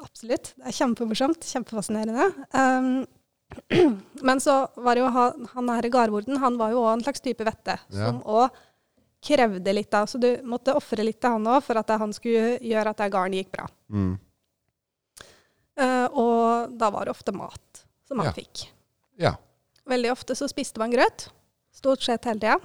Absolutt. 0.00 0.54
Det 0.56 0.70
er 0.70 0.76
kjempemorsomt. 0.78 1.44
Kjempefascinerende. 1.44 2.30
Um, 2.56 3.04
men 4.26 4.40
så 4.40 4.62
var 4.80 4.96
det 4.96 5.02
jo 5.04 5.10
han, 5.12 5.46
han 5.52 5.68
her 5.74 5.88
gardborden, 5.92 6.38
han 6.40 6.56
var 6.60 6.72
jo 6.72 6.84
òg 6.86 6.92
en 6.94 7.04
slags 7.04 7.20
type 7.24 7.44
vette, 7.44 7.76
Ja. 7.92 8.06
som 8.08 8.22
òg 8.24 8.48
krevde 9.24 9.74
litt 9.76 9.94
av. 9.94 10.08
Så 10.08 10.20
du 10.20 10.28
måtte 10.48 10.74
ofre 10.76 11.04
litt 11.04 11.20
til 11.20 11.36
han 11.36 11.48
òg 11.50 11.62
for 11.66 11.80
at 11.80 11.92
han 12.00 12.12
skulle 12.16 12.58
gjøre 12.64 12.92
at 12.94 13.02
det 13.04 13.40
gikk 13.40 13.52
bra. 13.52 13.66
Mm. 13.92 14.18
Uh, 15.80 16.06
og 16.12 16.74
da 16.80 16.90
var 16.92 17.06
det 17.08 17.14
ofte 17.14 17.32
mat 17.32 17.84
som 18.08 18.18
han 18.20 18.28
Ja. 18.28 18.32
fikk. 18.36 18.66
Ja. 19.18 19.34
Veldig 19.88 20.12
ofte 20.12 20.34
så 20.36 20.48
spiste 20.48 20.78
man 20.78 20.90
grøt. 20.92 21.28
Stort 21.72 22.02
sett 22.02 22.24
hele 22.24 22.40
tida. 22.40 22.58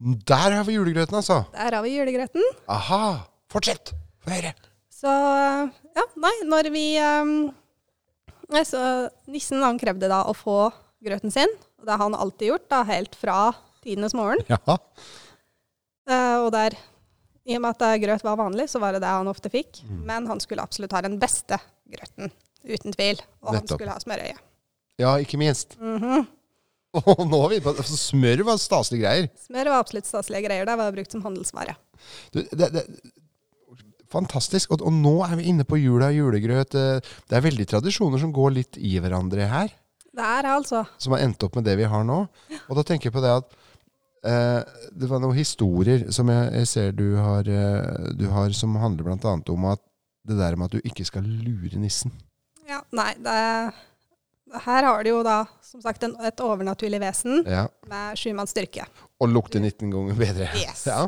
Der 0.00 0.54
har 0.54 0.64
vi 0.64 0.76
julegrøten, 0.76 1.16
altså! 1.18 1.44
Der 1.52 1.74
har 1.74 1.82
vi 1.82 1.96
julegrøten. 1.96 2.42
Aha! 2.70 3.26
Fortsett! 3.50 3.92
Få 4.22 4.30
høre! 4.30 4.54
Så 4.94 5.10
ja, 5.10 6.04
nei, 6.18 6.34
når 6.46 6.70
vi 6.74 6.84
um, 7.02 7.32
nei, 8.50 8.62
Så 8.66 8.78
nissen 9.30 9.62
han 9.62 9.78
krevde 9.78 10.08
da 10.10 10.24
å 10.26 10.34
få 10.34 10.70
grøten 11.04 11.34
sin. 11.34 11.50
Og 11.78 11.86
det 11.86 11.94
har 11.94 12.02
han 12.04 12.14
alltid 12.18 12.52
gjort, 12.52 12.68
da, 12.70 12.82
helt 12.88 13.14
fra 13.18 13.52
tidenes 13.82 14.14
morgen. 14.14 14.42
Ja. 14.54 14.78
Eh, 16.08 16.36
og 16.40 16.50
der 16.54 16.76
I 17.48 17.56
og 17.58 17.62
med 17.64 17.76
at 17.76 17.84
eh, 17.88 17.98
grøt 18.02 18.24
var 18.26 18.38
vanlig, 18.40 18.68
så 18.72 18.80
var 18.82 18.96
det 18.96 19.02
det 19.04 19.12
han 19.12 19.28
ofte 19.30 19.50
fikk. 19.52 19.82
Mm. 19.88 20.00
Men 20.08 20.26
han 20.30 20.40
skulle 20.44 20.64
absolutt 20.64 20.94
ha 20.96 21.02
den 21.04 21.18
beste 21.20 21.58
grøten, 21.88 22.32
uten 22.64 22.96
tvil. 22.96 23.20
Og 23.44 23.54
han 23.58 23.68
skulle 23.68 23.92
ha 23.94 24.00
smørøye. 24.02 24.36
Ja, 24.98 25.14
ikke 25.22 25.38
minst. 25.40 25.78
Mhm. 25.80 26.26
Og 26.98 27.20
nå 27.28 27.38
er 27.44 27.50
vi 27.52 27.58
på 27.60 27.74
altså, 27.76 27.98
Smør 28.00 28.40
var 28.48 28.56
staselige 28.58 29.02
greier. 29.04 29.26
Smør 29.44 29.68
var 29.68 29.82
absolutt 29.84 30.08
staselige 30.08 30.46
greier. 30.48 30.64
Det 30.66 30.76
var 30.80 30.94
brukt 30.96 31.12
som 31.12 31.20
handelsvare. 31.26 31.74
Du, 32.32 32.38
det, 32.48 32.68
det, 32.72 32.82
fantastisk. 34.12 34.72
Og, 34.72 34.82
og 34.88 34.94
nå 34.96 35.12
er 35.26 35.36
vi 35.38 35.50
inne 35.52 35.66
på 35.68 35.78
jula, 35.80 36.08
julegrøt. 36.16 36.74
eh, 36.80 37.12
Det 37.28 37.36
er 37.38 37.44
veldig 37.44 37.66
tradisjoner 37.74 38.22
som 38.22 38.32
går 38.34 38.56
litt 38.56 38.80
i 38.80 38.96
hverandre 39.04 39.48
her. 39.50 39.74
Det 40.18 40.24
er 40.24 40.48
altså 40.50 40.80
Som 40.98 41.14
har 41.14 41.22
endt 41.28 41.44
opp 41.46 41.54
med 41.60 41.68
det 41.68 41.76
vi 41.78 41.86
har 41.92 42.04
nå. 42.08 42.22
Og 42.66 42.78
da 42.80 42.82
tenker 42.88 43.10
jeg 43.10 43.16
på 43.18 43.22
det 43.22 43.36
at 43.42 43.52
det 44.22 45.08
var 45.10 45.20
noen 45.22 45.36
historier 45.38 46.06
som 46.14 46.28
jeg, 46.32 46.66
ser 46.66 46.92
du 46.96 47.16
har, 47.16 47.46
eh, 47.48 48.08
du 48.18 48.26
har, 48.32 48.50
som 48.56 48.74
handler 48.80 49.06
bl.a. 49.06 49.34
om 49.54 49.68
at 49.70 49.82
det 50.28 50.36
der 50.38 50.56
med 50.58 50.68
at 50.68 50.74
du 50.78 50.88
ikke 50.90 51.06
skal 51.08 51.22
lure 51.24 51.78
nissen. 51.80 52.12
Ja, 52.68 52.82
nei, 52.92 53.14
det 53.24 53.36
Her 54.64 54.82
har 54.84 55.04
du 55.04 55.10
jo 55.10 55.22
da, 55.24 55.42
som 55.64 55.80
sagt, 55.84 56.02
en, 56.04 56.14
et 56.24 56.40
overnaturlig 56.40 57.00
vesen 57.02 57.42
Ja. 57.46 57.66
med 57.88 58.16
sjumanns 58.16 58.50
styrke. 58.54 58.86
Og 59.20 59.28
lukter 59.28 59.60
19 59.60 59.90
ganger 59.92 60.16
bedre. 60.16 60.48
Yes. 60.56 60.86
Ja. 60.88 61.06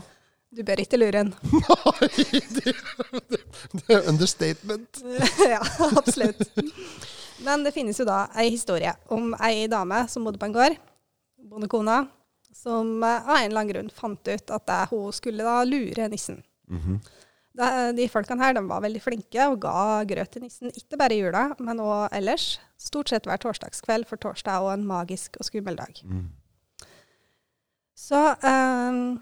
Du 0.50 0.62
bør 0.66 0.80
ikke 0.82 0.98
lure 0.98 1.20
en. 1.22 1.30
Nei, 1.52 2.40
det, 2.56 2.72
det 3.76 3.94
er 3.96 4.08
understatement. 4.10 5.02
ja, 5.54 5.60
absolutt. 5.96 6.42
Men 7.46 7.64
det 7.64 7.72
finnes 7.72 8.00
jo 8.00 8.04
da 8.08 8.24
ei 8.36 8.50
historie 8.52 8.92
om 9.14 9.30
ei 9.40 9.66
dame 9.72 10.02
som 10.10 10.24
bodde 10.26 10.40
på 10.42 10.48
en 10.50 10.56
gård, 10.56 10.76
bondekona, 11.48 12.02
som 12.52 13.02
av 13.02 13.36
en 13.36 13.46
eller 13.46 13.60
annen 13.60 13.72
grunn 13.72 13.90
fant 13.94 14.28
ut 14.28 14.54
at 14.54 14.72
hun 14.90 15.12
skulle 15.16 15.46
da 15.46 15.62
lure 15.64 16.08
nissen. 16.08 16.42
Mm 16.70 16.80
-hmm. 16.80 17.00
De 17.96 18.08
folkene 18.08 18.44
her 18.44 18.54
de 18.54 18.62
var 18.68 18.80
veldig 18.80 19.02
flinke 19.02 19.46
og 19.50 19.60
ga 19.60 20.04
grøt 20.04 20.30
til 20.30 20.42
nissen, 20.42 20.70
ikke 20.70 20.96
bare 20.96 21.14
i 21.14 21.20
jula, 21.20 21.54
men 21.58 21.80
òg 21.82 22.08
ellers. 22.12 22.60
Stort 22.78 23.08
sett 23.08 23.26
hver 23.26 23.36
torsdagskveld, 23.36 24.06
for 24.06 24.16
torsdag 24.16 24.54
er 24.54 24.60
også 24.60 24.78
en 24.78 24.86
magisk 24.86 25.36
og 25.40 25.44
skummel 25.44 25.76
dag. 25.76 26.00
Mm. 26.04 26.30
Så 27.94 28.20
um, 28.42 29.20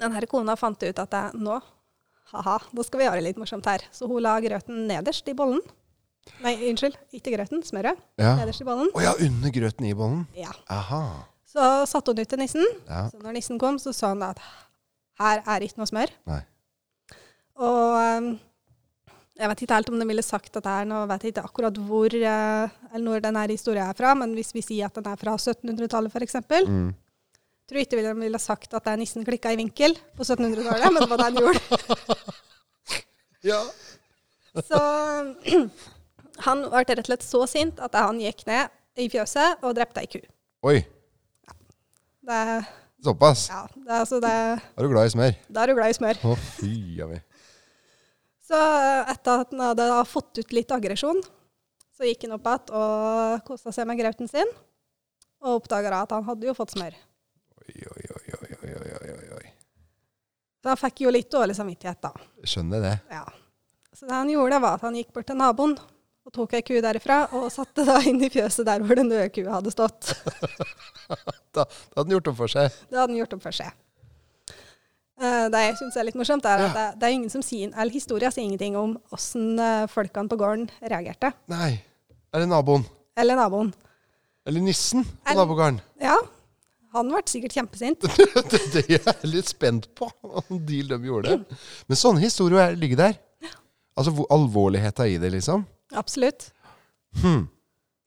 denne 0.00 0.26
kona 0.30 0.56
fant 0.56 0.82
ut 0.82 0.98
at 1.02 1.10
det, 1.12 1.24
nå, 1.34 1.58
haha, 2.32 2.58
nå 2.72 2.82
skal 2.86 2.98
vi 2.98 3.04
gjøre 3.04 3.20
det 3.20 3.26
litt 3.28 3.40
morsomt 3.40 3.68
her. 3.68 3.84
Så 3.92 4.08
hun 4.08 4.22
la 4.24 4.38
grøten 4.40 4.86
nederst 4.88 5.28
i 5.28 5.36
bollen. 5.36 5.60
Nei, 6.42 6.56
unnskyld, 6.70 6.96
ikke 7.14 7.36
grøten, 7.36 7.62
smøret. 7.66 8.00
Ja. 8.18 8.34
Nederst 8.40 8.64
i 8.64 8.66
bollen. 8.66 8.90
Å 8.96 9.04
ja, 9.04 9.14
under 9.26 9.52
grøten 9.54 9.86
i 9.86 9.94
bollen. 9.96 10.24
Ja. 10.38 10.54
Aha. 10.72 11.02
Så 11.56 11.66
satte 11.88 12.12
hun 12.12 12.20
ut 12.20 12.28
til 12.28 12.40
nissen. 12.42 12.66
Ja. 12.84 13.06
Så 13.08 13.20
når 13.24 13.38
nissen 13.38 13.58
kom, 13.60 13.78
så 13.80 13.94
sa 13.96 14.10
han 14.12 14.22
at 14.26 14.40
her 15.22 15.40
er 15.48 15.64
ikke 15.64 15.80
noe 15.80 15.88
smør. 15.88 16.10
Nei. 16.28 16.42
Og 17.64 17.94
um, 17.96 18.26
jeg 19.40 19.48
vet 19.52 19.62
ikke 19.64 19.76
helt 19.78 19.88
om 19.92 19.96
de 20.00 20.06
ville 20.08 20.24
sagt 20.24 20.52
dette 20.52 20.68
her, 20.74 20.84
nå 20.88 20.98
vet 21.08 21.24
jeg 21.24 21.32
ikke 21.34 21.44
akkurat 21.48 21.78
hvor 21.88 22.12
eh, 22.12 22.76
eller 22.92 23.04
når 23.06 23.24
denne 23.24 23.42
historien 23.50 23.88
er 23.88 23.96
fra, 23.96 24.12
men 24.16 24.32
hvis 24.36 24.52
vi 24.56 24.62
sier 24.64 24.88
at 24.90 24.96
den 24.96 25.08
er 25.08 25.18
fra 25.20 25.34
1700-tallet 25.40 26.12
f.eks., 26.12 26.36
Mm. 26.68 26.94
tror 27.68 27.80
jeg 27.80 27.86
ikke 27.88 28.02
de 28.04 28.12
ville 28.20 28.38
sagt 28.40 28.72
at 28.76 28.84
det 28.86 28.92
er 28.94 29.00
nissen 29.00 29.24
klikka 29.26 29.52
i 29.52 29.58
vinkel 29.60 29.96
på 30.16 30.24
1700-tallet, 30.24 30.92
men 30.92 31.02
det 31.02 31.10
var 31.10 31.20
det 31.20 31.28
han 31.30 31.40
gjorde. 31.40 32.16
Ja. 33.46 33.60
Så 34.66 34.78
han 36.46 36.62
ble 36.72 36.80
rett 36.82 36.98
og 37.04 37.08
slett 37.10 37.24
så 37.26 37.44
sint 37.50 37.80
at 37.84 37.94
han 38.00 38.18
gikk 38.22 38.44
ned 38.48 38.72
i 38.98 39.08
fjøset 39.12 39.62
og 39.62 39.76
drepte 39.76 40.02
ei 40.02 40.08
ku. 40.10 40.18
Oi, 40.66 40.80
Det, 42.26 42.64
såpass. 43.06 43.46
ja, 43.52 43.62
det, 43.74 43.86
er 43.86 44.00
altså 44.02 44.18
det, 44.22 44.34
Er 44.74 44.82
du 44.82 44.90
glad 44.90 45.06
i 45.06 45.14
smør? 45.14 45.34
da 45.48 45.62
er 45.62 45.70
du 45.70 45.78
glad 45.78 45.92
i 45.92 45.96
smør. 45.98 46.20
Å, 46.26 46.36
fy 46.58 47.00
a 47.04 47.08
meg. 47.10 47.22
Så 48.46 48.58
etter 49.10 49.42
at 49.42 49.54
han 49.54 49.62
hadde 49.62 49.88
da 49.90 50.00
fått 50.06 50.38
ut 50.38 50.54
litt 50.54 50.70
aggresjon, 50.74 51.18
så 51.96 52.06
gikk 52.06 52.26
han 52.26 52.36
opp 52.36 52.46
igjen 52.50 52.76
og 52.78 53.46
kosa 53.46 53.72
seg 53.74 53.88
med 53.88 53.98
grauten 54.00 54.30
sin. 54.30 54.50
Og 55.42 55.60
oppdaga 55.60 56.02
at 56.02 56.14
han 56.14 56.26
hadde 56.26 56.48
jo 56.48 56.54
fått 56.56 56.74
smør. 56.74 56.94
Oi, 57.62 57.74
oi, 57.74 58.04
oi, 58.16 58.36
oi, 58.42 59.14
oi, 59.14 59.26
oi. 59.38 59.46
Så 60.62 60.72
han 60.72 60.78
fikk 60.80 61.04
jo 61.04 61.12
litt 61.14 61.30
dårlig 61.30 61.54
samvittighet, 61.58 62.00
da. 62.02 62.10
Skjønner 62.42 62.82
det. 62.82 62.94
Ja. 63.12 63.24
Så 63.94 64.08
det 64.08 64.16
han 64.16 64.30
gjorde, 64.30 64.58
var 64.62 64.78
at 64.78 64.86
han 64.86 64.96
gikk 64.98 65.12
bort 65.14 65.28
til 65.30 65.38
naboen 65.38 65.76
og 66.26 66.34
tok 66.34 66.56
ei 66.58 66.62
ku 66.66 66.74
derifra 66.82 67.20
og 67.38 67.46
satte 67.54 67.84
da 67.86 68.00
inn 68.02 68.18
i 68.26 68.30
fjøset 68.32 68.66
der 68.66 68.82
hvor 68.82 68.98
den 68.98 69.10
døde 69.12 69.28
kua 69.34 69.58
hadde 69.60 69.74
stått. 69.74 70.12
Da, 71.56 71.62
da 71.62 71.62
hadde 71.62 72.02
han 72.02 72.10
gjort 72.16 72.28
opp 72.32 72.36
for 72.40 72.50
seg. 72.50 72.72
Det 72.90 72.98
hadde 72.98 73.12
han 73.12 73.18
gjort 73.20 73.34
opp 73.36 73.44
for 73.44 73.54
seg. 73.54 73.68
Eh, 75.22 75.44
det 75.54 75.60
jeg 75.62 75.76
syns 75.78 75.94
er 75.96 76.04
litt 76.08 76.16
morsomt, 76.18 76.44
er 76.50 76.64
at 76.66 76.74
det, 76.74 76.86
det 77.00 77.06
er 77.06 77.14
ingen 77.14 77.30
som 77.32 77.44
sier, 77.46 77.70
eller 77.70 77.94
historia 77.94 78.28
sier 78.34 78.44
ingenting 78.44 78.74
om 78.76 78.96
åssen 79.14 79.54
eh, 79.62 79.84
folkene 79.88 80.28
på 80.28 80.36
gården 80.40 80.66
reagerte. 80.82 81.30
Nei. 81.48 81.76
Eller 82.34 82.50
naboen? 82.50 82.84
Eller 83.16 83.38
naboen. 83.38 83.70
Eller 84.50 84.66
nissen 84.66 85.06
på 85.06 85.30
eller, 85.30 85.40
nabogården? 85.44 85.78
Ja, 86.02 86.18
han 86.98 87.14
ble 87.14 87.22
sikkert 87.30 87.56
kjempesint. 87.56 88.04
det, 88.50 88.60
det 88.74 88.82
er 88.82 88.98
jeg 88.98 89.30
litt 89.30 89.54
spent 89.54 89.88
på, 89.96 90.10
om 90.42 90.60
de 90.68 90.82
gjorde. 90.82 91.38
Men 91.86 92.02
sånne 92.02 92.26
historier 92.26 92.66
er- 92.66 92.76
ligger 92.82 93.00
der. 93.06 93.16
Altså 93.96 94.26
alvorligheta 94.28 95.06
i 95.08 95.16
det, 95.22 95.30
liksom. 95.38 95.64
Absolutt. 95.98 96.50
Hmm. 97.22 97.46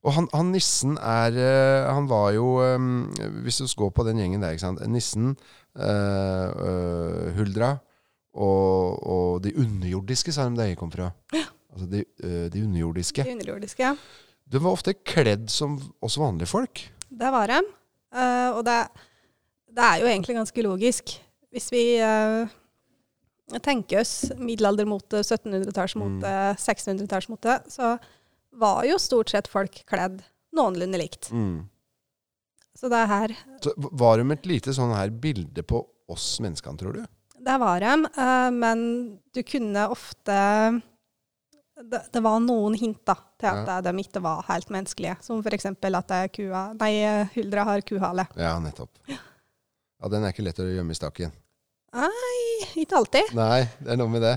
Og 0.06 0.16
han, 0.16 0.30
han 0.32 0.52
nissen 0.54 0.96
er 1.02 1.36
eh, 1.36 1.88
Han 1.92 2.06
var 2.08 2.30
jo 2.32 2.60
eh, 2.64 2.78
Hvis 3.44 3.58
du 3.60 3.66
går 3.82 3.90
på 3.92 4.06
den 4.08 4.22
gjengen 4.22 4.46
der. 4.46 4.56
Nissen, 4.88 5.34
eh, 5.76 7.34
Huldra 7.36 7.78
og, 8.40 9.00
og 9.10 9.42
de 9.44 9.52
underjordiske, 9.58 10.32
sa 10.32 10.46
de 10.48 10.56
der 10.56 10.70
jeg 10.70 10.78
kom 10.80 10.92
fra. 10.94 11.10
Ja. 11.34 11.48
Altså 11.74 11.88
de, 11.90 12.04
de 12.54 12.62
underjordiske. 12.64 13.26
De 13.26 13.34
underjordiske. 13.34 13.90
De 14.54 14.62
var 14.62 14.78
ofte 14.78 14.94
kledd 14.94 15.50
som 15.52 15.76
oss 16.06 16.16
vanlige 16.22 16.48
folk. 16.48 16.84
Det 17.10 17.32
var 17.34 17.52
de. 17.52 17.58
Uh, 18.14 18.50
og 18.54 18.62
det, 18.70 18.78
det 19.76 19.86
er 19.86 20.04
jo 20.04 20.12
egentlig 20.14 20.38
ganske 20.38 20.66
logisk. 20.66 21.18
Hvis 21.50 21.72
vi 21.74 21.84
eh, 21.98 22.50
tenker 23.64 24.02
oss 24.04 24.32
middelaldermote, 24.38 25.24
1700-tallsmote, 25.26 26.34
1600-tallsmote, 26.60 27.56
så 27.72 27.96
var 28.60 28.84
jo 28.86 28.98
stort 29.02 29.30
sett 29.34 29.48
folk 29.50 29.82
kledd 29.90 30.22
noenlunde 30.56 30.98
likt. 31.02 31.32
Mm. 31.32 31.64
Så 32.80 32.90
det 32.90 33.02
her 33.10 33.34
Så 33.64 33.74
var 33.78 34.18
de 34.22 34.32
et 34.32 34.46
lite 34.48 34.74
sånn 34.76 34.94
her 34.96 35.10
bilde 35.12 35.64
på 35.68 35.82
oss 36.10 36.38
menneskene, 36.44 36.78
tror 36.80 36.94
du? 37.00 37.02
Det 37.40 37.58
var 37.62 37.80
de, 37.84 37.92
eh, 38.20 38.50
men 38.52 38.80
du 39.34 39.42
kunne 39.48 39.88
ofte 39.92 40.38
det, 41.80 42.02
det 42.12 42.20
var 42.22 42.40
noen 42.44 42.76
hint 42.76 43.00
da, 43.08 43.16
til 43.40 43.48
at 43.48 43.68
Ja. 43.70 43.82
de 43.82 43.94
ikke 44.04 44.20
var 44.22 44.42
helt 44.50 44.68
menneskelige. 44.70 45.16
Som 45.24 45.40
f.eks. 45.40 45.66
at 45.66 45.82
det 45.82 46.18
er 46.18 46.28
kua, 46.28 46.64
nei, 46.76 46.92
eh, 47.04 47.30
Huldra 47.36 47.64
har 47.64 47.82
kuhale. 47.88 48.28
Ja, 48.36 48.58
nettopp. 48.60 48.90
Ja, 49.08 50.08
Den 50.10 50.24
er 50.24 50.34
ikke 50.34 50.44
lett 50.44 50.60
å 50.60 50.68
gjemme 50.68 50.92
i 50.92 51.00
stakken. 51.00 51.32
Nei, 51.96 52.42
ikke 52.84 53.00
alltid. 53.00 53.32
Nei, 53.38 53.64
det 53.82 53.94
er 53.96 54.00
noe 54.02 54.12
med 54.12 54.22
det. 54.26 54.36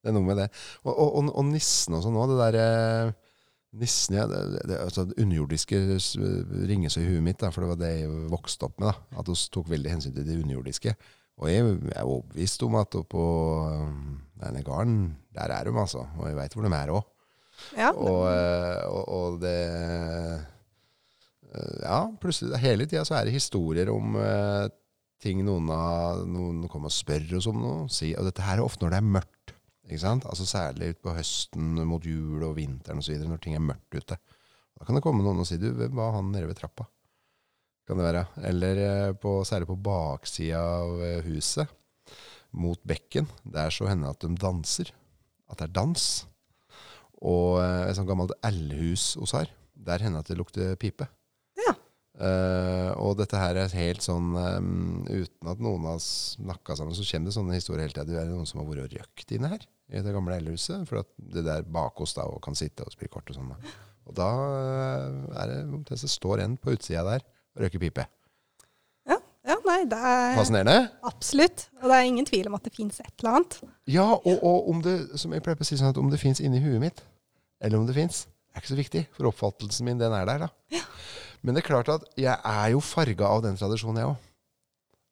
Det 0.00 0.10
er 0.10 0.16
noe 0.16 0.24
med 0.24 0.38
det. 0.40 0.46
Og, 0.84 0.92
og, 0.92 1.08
og, 1.18 1.32
og 1.34 1.44
nissen 1.50 1.96
også 1.98 2.12
nå. 2.14 2.28
Det 2.30 2.38
derre 2.40 2.68
Nissen, 3.80 4.16
ja. 4.18 4.24
Det, 4.26 4.64
det, 4.66 4.78
altså, 4.82 5.04
det 5.06 5.22
underjordiske 5.22 5.78
ringes 6.66 6.96
i 6.98 7.04
huet 7.06 7.22
mitt, 7.22 7.38
da, 7.38 7.52
for 7.54 7.62
det 7.62 7.68
var 7.70 7.78
det 7.78 7.90
jeg 8.00 8.08
vokste 8.32 8.66
opp 8.66 8.80
med. 8.82 8.90
da, 8.90 9.20
At 9.22 9.30
vi 9.30 9.36
tok 9.54 9.70
veldig 9.70 9.92
hensyn 9.92 10.14
til 10.16 10.26
det 10.26 10.40
underjordiske. 10.40 10.94
Og 11.40 11.48
jeg 11.48 11.62
er 11.94 12.02
overbevist 12.02 12.64
om 12.66 12.74
at 12.80 12.96
på 13.08 13.22
um, 13.70 14.18
denne 14.42 14.64
gården, 14.66 14.98
der 15.36 15.54
er 15.54 15.68
de, 15.68 15.76
altså. 15.78 16.02
Og 16.18 16.26
jeg 16.28 16.36
veit 16.40 16.56
hvor 16.56 16.66
de 16.66 16.72
er 16.76 16.94
òg. 16.96 17.06
Ja, 17.76 17.90
Og, 17.92 18.24
eh, 18.32 18.84
og, 18.88 19.08
og 19.12 19.34
det 19.42 19.56
eh, 21.52 21.80
Ja, 21.82 22.06
plutselig 22.22 22.56
hele 22.62 22.86
tida 22.88 23.02
så 23.04 23.18
er 23.18 23.28
det 23.28 23.34
historier 23.34 23.90
om 23.92 24.16
eh, 24.16 24.70
ting 25.20 25.42
noen, 25.44 25.68
av, 25.74 26.24
noen 26.28 26.64
kommer 26.70 26.90
og 26.90 26.96
spør 26.96 27.36
oss 27.38 27.48
om 27.50 27.60
noe. 27.60 27.88
Si, 27.92 28.12
og 28.16 28.26
dette 28.28 28.44
her 28.44 28.58
er 28.58 28.64
ofte 28.64 28.84
når 28.84 28.94
det 28.94 29.00
er 29.00 29.10
mørkt. 29.18 29.54
Ikke 29.90 30.02
sant? 30.04 30.26
Altså 30.30 30.46
Særlig 30.48 30.94
utpå 30.94 31.14
høsten 31.16 31.82
mot 31.88 32.04
jul 32.06 32.44
og 32.46 32.56
vinteren 32.58 33.02
osv. 33.02 33.18
Når 33.26 33.42
ting 33.42 33.56
er 33.58 33.64
mørkt 33.64 33.96
ute. 33.96 34.16
Da 34.78 34.86
kan 34.86 34.96
det 34.96 35.04
komme 35.04 35.24
noen 35.24 35.42
og 35.42 35.48
si 35.48 35.58
du, 35.60 35.68
hvem 35.76 35.98
var 35.98 36.14
han 36.16 36.30
nede 36.32 36.48
ved 36.48 36.56
trappa? 36.60 36.86
Kan 37.88 37.98
det 37.98 38.06
være. 38.06 38.24
Eller 38.48 38.80
eh, 38.86 39.12
på, 39.18 39.40
særlig 39.44 39.68
på 39.68 39.76
baksida 39.82 40.62
av 40.62 41.02
eh, 41.04 41.26
huset, 41.26 41.68
mot 42.54 42.80
bekken. 42.86 43.28
Der 43.44 43.74
så 43.74 43.90
hender 43.90 44.14
det 44.14 44.16
at 44.16 44.24
de 44.24 44.40
danser. 44.46 44.92
At 45.50 45.60
det 45.60 45.68
er 45.68 45.76
dans. 45.82 46.06
Og 47.20 47.58
eh, 47.60 47.90
et 47.90 47.98
sånt 47.98 48.08
gammelt 48.08 48.32
ellehus 48.46 49.12
hos 49.20 49.34
her, 49.36 49.50
der 49.74 50.06
hender 50.06 50.22
det 50.22 50.30
at 50.30 50.32
det 50.32 50.38
lukter 50.40 50.78
pipe. 50.80 51.10
Ja. 52.20 52.28
Eh, 52.28 52.90
og 53.00 53.14
dette 53.16 53.38
her 53.40 53.56
er 53.56 53.72
helt 53.80 54.04
sånn 54.04 54.34
um, 54.36 55.04
Uten 55.08 55.48
at 55.48 55.60
noen 55.64 55.86
har 55.88 56.00
snakka 56.04 56.76
sammen, 56.76 56.92
så 56.92 57.06
kommer 57.08 57.30
det 57.30 57.36
sånne 57.36 57.56
historier 57.56 57.86
hele 57.86 57.94
tida. 57.96 58.04
Det 58.10 58.18
er 58.20 58.28
noen 58.28 58.48
som 58.48 58.60
har 58.60 58.68
vært 58.68 58.84
og 58.90 58.96
røkt 58.98 59.32
inne 59.36 59.48
her, 59.54 59.64
i 59.88 60.02
det 60.04 60.12
gamle 60.14 60.36
eldhuset. 60.36 60.84
For 60.90 61.00
at 61.00 61.08
det 61.16 61.46
der 61.46 61.64
bak 61.64 62.00
oss 62.04 62.12
da, 62.18 62.26
og 62.28 62.42
kan 62.44 62.58
sitte 62.58 62.84
og 62.84 62.92
spille 62.92 63.12
kort 63.12 63.30
og 63.32 63.38
sånn. 63.38 63.54
Og 64.10 64.16
da 64.18 64.30
eh, 64.60 65.20
er 65.42 65.52
det 65.54 65.60
omtrent 65.70 66.02
så 66.02 66.10
står 66.10 66.44
en 66.44 66.56
på 66.60 66.74
utsida 66.76 67.06
der 67.08 67.24
og 67.24 67.64
røyker 67.64 67.82
pipe. 67.82 68.04
ja, 69.08 69.16
ja 69.48 69.56
nei, 69.66 69.78
det 69.90 69.98
er 70.12 70.36
Fascinerende? 70.38 70.90
absolutt. 71.08 71.68
Og 71.80 71.88
det 71.88 71.96
er 71.96 72.10
ingen 72.10 72.28
tvil 72.28 72.50
om 72.50 72.58
at 72.58 72.66
det 72.68 72.74
fins 72.76 73.00
et 73.00 73.14
eller 73.22 73.38
annet. 73.40 73.56
Ja, 73.90 74.06
og, 74.18 74.36
og 74.44 74.68
om 74.74 74.84
det, 74.84 74.98
som 75.20 75.32
jeg 75.32 75.42
pleier 75.46 75.58
å 75.58 75.66
si 75.66 75.78
sånn, 75.80 75.94
at 75.94 76.02
om 76.02 76.12
det 76.12 76.20
fins 76.22 76.42
inni 76.44 76.60
huet 76.62 76.82
mitt, 76.82 77.00
eller 77.64 77.80
om 77.80 77.88
det 77.88 77.96
fins, 77.96 78.26
er 78.52 78.62
ikke 78.62 78.72
så 78.74 78.78
viktig. 78.78 79.02
For 79.16 79.30
oppfattelsen 79.30 79.86
min, 79.86 79.98
den 80.00 80.14
er 80.16 80.26
der, 80.28 80.46
da. 80.46 80.82
Men 81.40 81.56
det 81.56 81.62
er 81.62 81.70
klart 81.70 81.90
at 81.92 82.06
jeg 82.20 82.36
er 82.36 82.72
jo 82.74 82.82
farga 82.84 83.30
av 83.32 83.44
den 83.46 83.58
tradisjonen, 83.58 84.00
jeg 84.02 84.12
òg. 84.12 84.26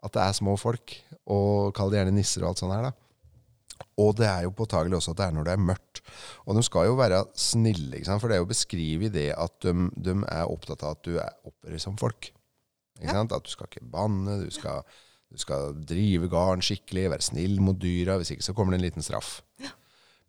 At 0.07 0.15
det 0.15 0.23
er 0.23 0.37
små 0.37 0.55
folk, 0.61 0.95
og 1.27 1.75
kall 1.75 1.91
det 1.91 2.03
gjerne 2.03 2.15
nisser 2.15 2.45
og 2.45 2.53
alt 2.53 2.61
sånt 2.63 2.75
her, 2.77 2.91
da. 2.91 2.95
Og 3.99 4.15
det 4.19 4.27
er 4.29 4.45
jo 4.47 4.55
påtagelig 4.55 4.99
også 4.99 5.13
at 5.15 5.21
det 5.21 5.27
er 5.27 5.35
når 5.35 5.49
det 5.49 5.55
er 5.55 5.67
mørkt. 5.71 6.01
Og 6.47 6.57
de 6.59 6.63
skal 6.67 6.89
jo 6.89 6.97
være 6.99 7.25
snille, 7.39 7.99
ikke 7.99 8.09
sant? 8.09 8.23
for 8.23 8.31
det 8.31 8.39
er 8.39 8.43
jo 8.43 8.51
beskrevet 8.51 9.11
beskrive 9.11 9.15
det 9.15 9.29
at 9.35 9.55
de, 9.65 9.89
de 10.07 10.15
er 10.35 10.51
opptatt 10.51 10.85
av 10.87 10.97
at 10.97 11.05
du 11.07 11.19
er 11.19 11.35
oppfører 11.47 11.83
som 11.83 11.99
folk. 11.99 12.31
Ikke 12.99 13.15
Ja. 13.15 13.23
At 13.23 13.47
du 13.47 13.51
skal 13.51 13.69
ikke 13.71 13.91
banne, 13.91 14.41
du 14.45 14.51
skal, 14.55 14.83
du 15.31 15.39
skal 15.39 15.75
drive 15.87 16.31
garn 16.31 16.63
skikkelig, 16.63 17.11
være 17.11 17.27
snill 17.27 17.61
mot 17.63 17.79
dyra. 17.79 18.19
Hvis 18.19 18.35
ikke 18.35 18.47
så 18.47 18.55
kommer 18.55 18.75
det 18.75 18.81
en 18.81 18.87
liten 18.89 19.07
straff. 19.07 19.41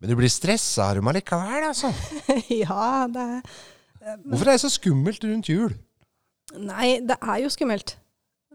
Men 0.00 0.10
du 0.10 0.16
blir 0.16 0.32
stressa 0.32 0.88
av 0.88 0.96
dem 0.96 1.10
allikevel, 1.10 1.66
altså. 1.68 1.90
ja, 2.62 3.06
det 3.10 3.26
er... 3.36 3.40
Hvorfor 4.24 4.48
er 4.48 4.56
det 4.56 4.62
så 4.62 4.70
skummelt 4.72 5.24
rundt 5.26 5.50
jul? 5.50 5.74
Nei, 6.58 7.00
det 7.06 7.16
er 7.22 7.38
jo 7.44 7.50
skummelt. 7.52 7.96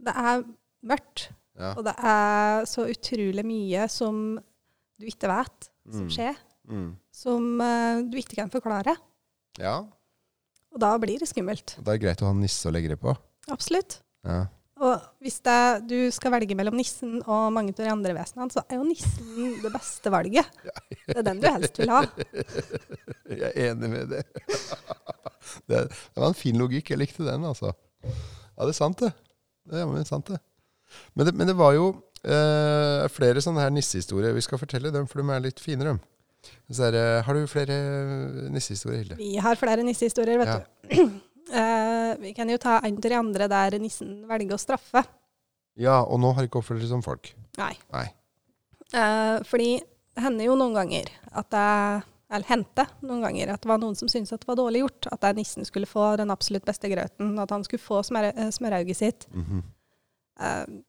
Det 0.05 0.11
er 0.15 0.43
mørkt. 0.85 1.29
Ja. 1.55 1.71
Og 1.77 1.85
det 1.87 1.93
er 2.03 2.65
så 2.67 2.83
utrolig 2.91 3.45
mye 3.47 3.85
som 3.91 4.39
du 4.99 5.05
ikke 5.07 5.29
vet 5.31 5.69
som 5.91 6.05
Mm. 6.07 6.09
skjer. 6.11 6.35
Mm. 6.67 6.89
Som 7.13 7.61
uh, 7.61 8.01
du 8.09 8.17
ikke 8.17 8.35
kan 8.41 8.49
forklare. 8.49 8.95
ja. 9.61 9.83
Og 10.75 10.79
da 10.81 10.89
blir 10.99 11.19
det 11.21 11.29
skummelt. 11.29 11.77
Da 11.79 11.93
er 11.93 11.95
det 11.95 12.01
greit 12.03 12.21
å 12.21 12.25
ha 12.27 12.31
en 12.35 12.41
nisse 12.43 12.67
å 12.67 12.71
legge 12.75 12.89
det 12.91 12.97
på. 12.99 13.13
Absolutt. 13.47 14.01
Ja. 14.27 14.41
Og 14.83 14.99
hvis 15.23 15.37
det, 15.39 15.87
du 15.87 16.11
skal 16.11 16.33
velge 16.33 16.51
mellom 16.59 16.75
nissen 16.75 17.21
og 17.23 17.53
mange 17.55 17.71
av 17.71 17.77
de 17.79 17.91
andre 17.93 18.11
vesenene, 18.17 18.51
så 18.51 18.59
er 18.67 18.81
jo 18.81 18.83
nissen 18.89 19.53
det 19.63 19.71
beste 19.71 20.11
valget. 20.11 20.49
Det 21.07 21.15
er 21.15 21.23
den 21.29 21.39
du 21.39 21.47
helst 21.47 21.79
vil 21.79 21.93
ha. 21.93 22.01
Jeg 23.29 23.39
er 23.53 23.69
enig 23.69 23.89
med 23.93 24.11
det. 24.17 24.23
det. 25.71 25.85
Det 25.87 26.19
var 26.19 26.27
en 26.27 26.35
fin 26.41 26.59
logikk. 26.59 26.91
Jeg 26.91 26.99
likte 27.05 27.23
den, 27.23 27.45
altså. 27.47 27.71
Ja, 28.05 28.63
det 28.65 28.71
er 28.71 28.77
sant, 28.77 29.01
det. 29.03 29.11
Det 29.69 29.81
er 29.81 30.03
sant, 30.09 30.29
det. 30.31 30.39
Men 31.17 31.27
det, 31.27 31.33
men 31.35 31.47
det 31.49 31.55
var 31.59 31.73
jo 31.75 31.87
eh, 32.23 33.05
flere 33.11 33.41
sånne 33.43 33.63
her 33.65 33.73
nissehistorier. 33.75 34.35
Vi 34.37 34.43
skal 34.45 34.61
fortelle 34.61 34.91
dem, 34.93 35.07
for 35.11 35.21
de 35.21 35.33
er 35.35 35.43
litt 35.43 35.59
finere. 35.63 35.97
Så 36.69 36.85
er, 36.87 36.95
eh, 36.99 37.21
har 37.25 37.33
du 37.37 37.47
flere 37.49 37.75
nissehistorier, 38.53 39.01
Hilde? 39.03 39.17
Vi 39.19 39.35
har 39.41 39.57
flere 39.59 39.83
nissehistorier, 39.85 40.37
vet 40.43 40.53
Ja. 40.53 40.59
du. 40.91 41.21
Eh, 41.45 42.15
vi 42.17 42.31
kan 42.33 42.49
jo 42.49 42.55
ta 42.57 42.79
en 42.81 42.95
til 42.97 43.11
de 43.13 43.17
andre 43.19 43.45
der 43.47 43.75
nissen 43.77 44.23
velger 44.25 44.55
å 44.55 44.57
straffe. 44.57 45.03
Ja, 45.77 45.99
og 46.01 46.17
nå 46.17 46.31
har 46.33 46.47
ikke 46.47 46.57
oppført 46.57 46.79
seg 46.81 46.89
som 46.89 47.03
folk. 47.05 47.29
Nei. 47.59 47.75
Nei. 47.93 48.07
Eh, 48.97 49.43
fordi 49.45 49.67
det 49.77 50.23
hender 50.25 50.47
jo 50.47 50.55
noen 50.57 50.73
ganger 50.73 51.11
at 51.37 51.51
det 51.53 51.67
eller 52.31 52.47
hendte 52.49 52.87
noen 53.05 53.21
ganger 53.21 53.51
at 53.53 53.61
det 53.61 53.69
var 53.69 53.81
noen 53.81 53.97
som 53.97 54.09
syntes 54.09 54.33
at 54.33 54.41
det 54.41 54.49
var 54.49 54.57
dårlig 54.57 54.81
gjort. 54.81 55.09
At 55.13 55.27
nissen 55.37 55.67
skulle 55.67 55.89
få 55.89 56.15
den 56.17 56.33
absolutt 56.33 56.65
beste 56.65 56.89
grøten. 56.89 57.35
At 57.41 57.53
han 57.53 57.63
skulle 57.67 57.83
få 57.83 58.01
smør, 58.05 58.31
eh, 58.33 58.51
smørauget 58.51 58.97
sitt. 58.97 59.27
Mm 59.33 59.45
-hmm. 59.45 59.63
uh, 60.41 60.81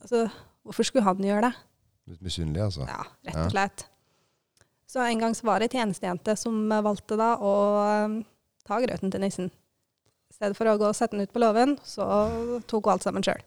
altså, 0.00 0.28
hvorfor 0.62 0.82
skulle 0.82 1.04
han 1.04 1.24
gjøre 1.24 1.42
det? 1.50 1.52
Litt 2.06 2.22
misunnelig, 2.22 2.62
altså. 2.62 2.80
Ja, 2.88 3.04
rett 3.26 3.44
og 3.44 3.50
slett. 3.50 3.86
Så 4.90 5.00
en 5.00 5.18
gang 5.18 5.36
så 5.36 5.46
var 5.46 5.60
det 5.60 5.68
ei 5.70 5.78
tjenestejente 5.78 6.36
som 6.36 6.72
eh, 6.72 6.82
valgte 6.82 7.16
da 7.16 7.36
å 7.38 7.52
eh, 7.86 8.24
ta 8.66 8.80
grøten 8.82 9.12
til 9.12 9.22
nissen. 9.22 9.50
I 10.30 10.34
stedet 10.34 10.56
for 10.58 10.66
å 10.66 10.76
gå 10.80 10.88
og 10.88 10.96
sette 10.96 11.16
den 11.16 11.22
ut 11.22 11.32
på 11.32 11.42
låven, 11.42 11.76
så 11.86 12.06
tok 12.66 12.88
hun 12.88 12.92
alt 12.92 13.06
sammen 13.06 13.22
sjøl. 13.22 13.44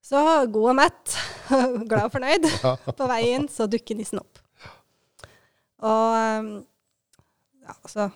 Så 0.00 0.22
god 0.50 0.70
og 0.72 0.76
mett, 0.78 1.16
glad 1.90 2.06
og 2.06 2.14
fornøyd, 2.14 2.48
Ja. 2.64 2.76
på 2.76 3.10
veien 3.10 3.44
så 3.52 3.68
dukker 3.70 3.98
nissen 3.98 4.22
opp. 4.22 4.39
Og 5.86 6.16
eh, 6.16 6.50
ja, 7.64 7.74
altså 7.76 8.06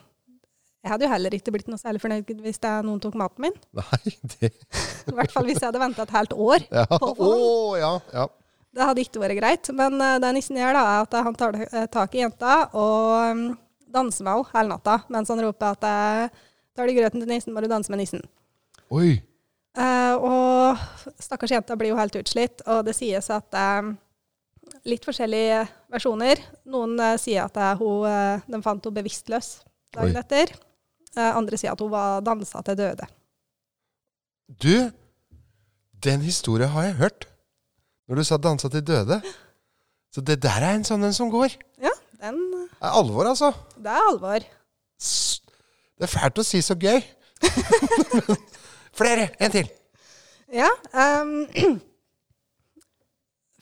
Jeg 0.84 0.92
hadde 0.92 1.06
jo 1.06 1.12
heller 1.14 1.36
ikke 1.36 1.52
blitt 1.54 1.68
noe 1.72 1.80
særlig 1.80 2.02
fornøyd 2.02 2.32
hvis 2.44 2.60
det 2.60 2.72
noen 2.84 3.02
tok 3.02 3.16
maten 3.18 3.46
min. 3.46 3.58
Nei, 3.80 4.14
det 4.36 4.52
I 4.52 5.16
hvert 5.16 5.32
fall 5.32 5.48
hvis 5.48 5.60
jeg 5.60 5.68
hadde 5.70 5.82
venta 5.82 6.06
et 6.06 6.16
helt 6.16 6.32
år. 6.36 6.64
Ja. 6.70 6.86
På 6.92 7.12
Å, 7.12 7.18
forhånd. 7.18 7.82
ja. 7.82 7.92
ja. 8.20 8.30
Det 8.74 8.82
hadde 8.88 9.04
ikke 9.04 9.20
vært 9.22 9.38
greit. 9.38 9.68
Men 9.76 10.00
uh, 10.02 10.16
det 10.22 10.32
nissen 10.34 10.58
gjør, 10.58 10.74
da, 10.74 10.86
er 10.96 11.04
at 11.04 11.20
han 11.28 11.36
tar 11.38 11.60
eh, 11.62 11.84
tak 11.92 12.16
i 12.16 12.24
jenta 12.24 12.56
og 12.74 13.12
um, 13.30 13.44
danser 13.94 14.26
med 14.26 14.40
henne 14.40 14.58
hele 14.58 14.72
natta 14.74 14.96
mens 15.14 15.30
han 15.30 15.42
roper 15.44 15.76
at 15.76 15.86
eh, 15.86 16.40
tar 16.74 16.90
du 16.90 16.96
grøten 16.96 17.22
til 17.22 17.30
nissen, 17.30 17.54
må 17.54 17.62
du 17.62 17.68
danse 17.70 17.92
med 17.92 18.02
nissen. 18.02 18.24
Oi. 18.90 19.14
Uh, 19.74 20.14
og 20.22 21.14
stakkars 21.22 21.54
jenta 21.54 21.74
blir 21.78 21.90
jo 21.90 21.98
helt 21.98 22.14
utslitt, 22.18 22.62
og 22.70 22.84
det 22.86 22.94
sies 22.98 23.30
at 23.34 23.58
eh, 23.58 23.92
Litt 24.84 25.06
forskjellige 25.06 25.62
versjoner. 25.92 26.40
Noen 26.68 26.98
uh, 27.00 27.14
sier 27.20 27.46
at 27.46 27.56
eh, 27.56 27.72
hun, 27.80 28.04
uh, 28.04 28.42
de 28.44 28.60
fant 28.64 28.84
henne 28.84 28.98
bevisstløs 28.98 29.54
dagen 29.94 30.18
Oi. 30.18 30.20
etter. 30.20 30.52
Eh, 31.14 31.30
andre 31.30 31.58
sier 31.58 31.72
at 31.72 31.80
hun 31.80 31.92
var 31.92 32.20
dansa 32.26 32.60
til 32.66 32.76
døde. 32.78 33.06
Du, 34.60 34.90
den 36.04 36.24
historien 36.26 36.72
har 36.74 36.88
jeg 36.88 36.98
hørt. 37.00 37.28
Når 38.08 38.20
du 38.20 38.24
sa 38.24 38.36
'dansa 38.36 38.68
til 38.68 38.82
døde'. 38.84 39.22
Så 40.12 40.20
det 40.20 40.42
der 40.42 40.60
er 40.60 40.74
en 40.74 40.84
sånn 40.84 41.04
en 41.04 41.14
som 41.14 41.30
går. 41.30 41.54
Ja, 41.80 41.94
den, 42.20 42.36
Det 42.52 42.82
er 42.82 42.98
alvor, 42.98 43.24
altså. 43.24 43.52
det 43.76 43.86
er 43.90 44.10
alvor. 44.10 44.44
Det 45.98 46.04
er 46.04 46.06
fælt 46.06 46.38
å 46.38 46.44
si 46.44 46.60
så 46.60 46.74
gøy. 46.74 47.00
Flere! 48.98 49.30
En 49.40 49.50
til. 49.50 49.70
Ja. 50.52 50.68
ehm, 50.94 51.48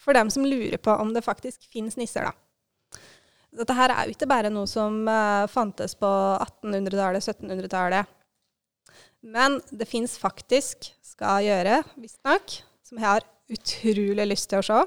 for 0.02 0.16
dem 0.18 0.30
som 0.34 0.46
lurer 0.46 0.80
på 0.82 0.94
om 0.98 1.12
det 1.14 1.22
faktisk 1.24 1.68
finnes 1.72 1.96
nisser, 2.00 2.26
da. 2.26 3.00
Dette 3.52 3.74
her 3.76 3.92
er 3.92 4.08
jo 4.08 4.14
ikke 4.14 4.28
bare 4.30 4.48
noe 4.52 4.66
som 4.70 5.02
uh, 5.06 5.44
fantes 5.52 5.92
på 6.00 6.08
1800-tallet, 6.08 7.20
1700-tallet. 7.20 8.08
Men 9.22 9.58
det 9.70 9.86
fins 9.86 10.16
faktisk, 10.18 10.88
skal 11.04 11.44
gjøre, 11.44 11.82
visstnok, 12.00 12.56
som 12.88 12.98
jeg 12.98 13.06
har 13.06 13.26
utrolig 13.52 14.24
lyst 14.30 14.48
til 14.50 14.62
å 14.62 14.66
se, 14.66 14.80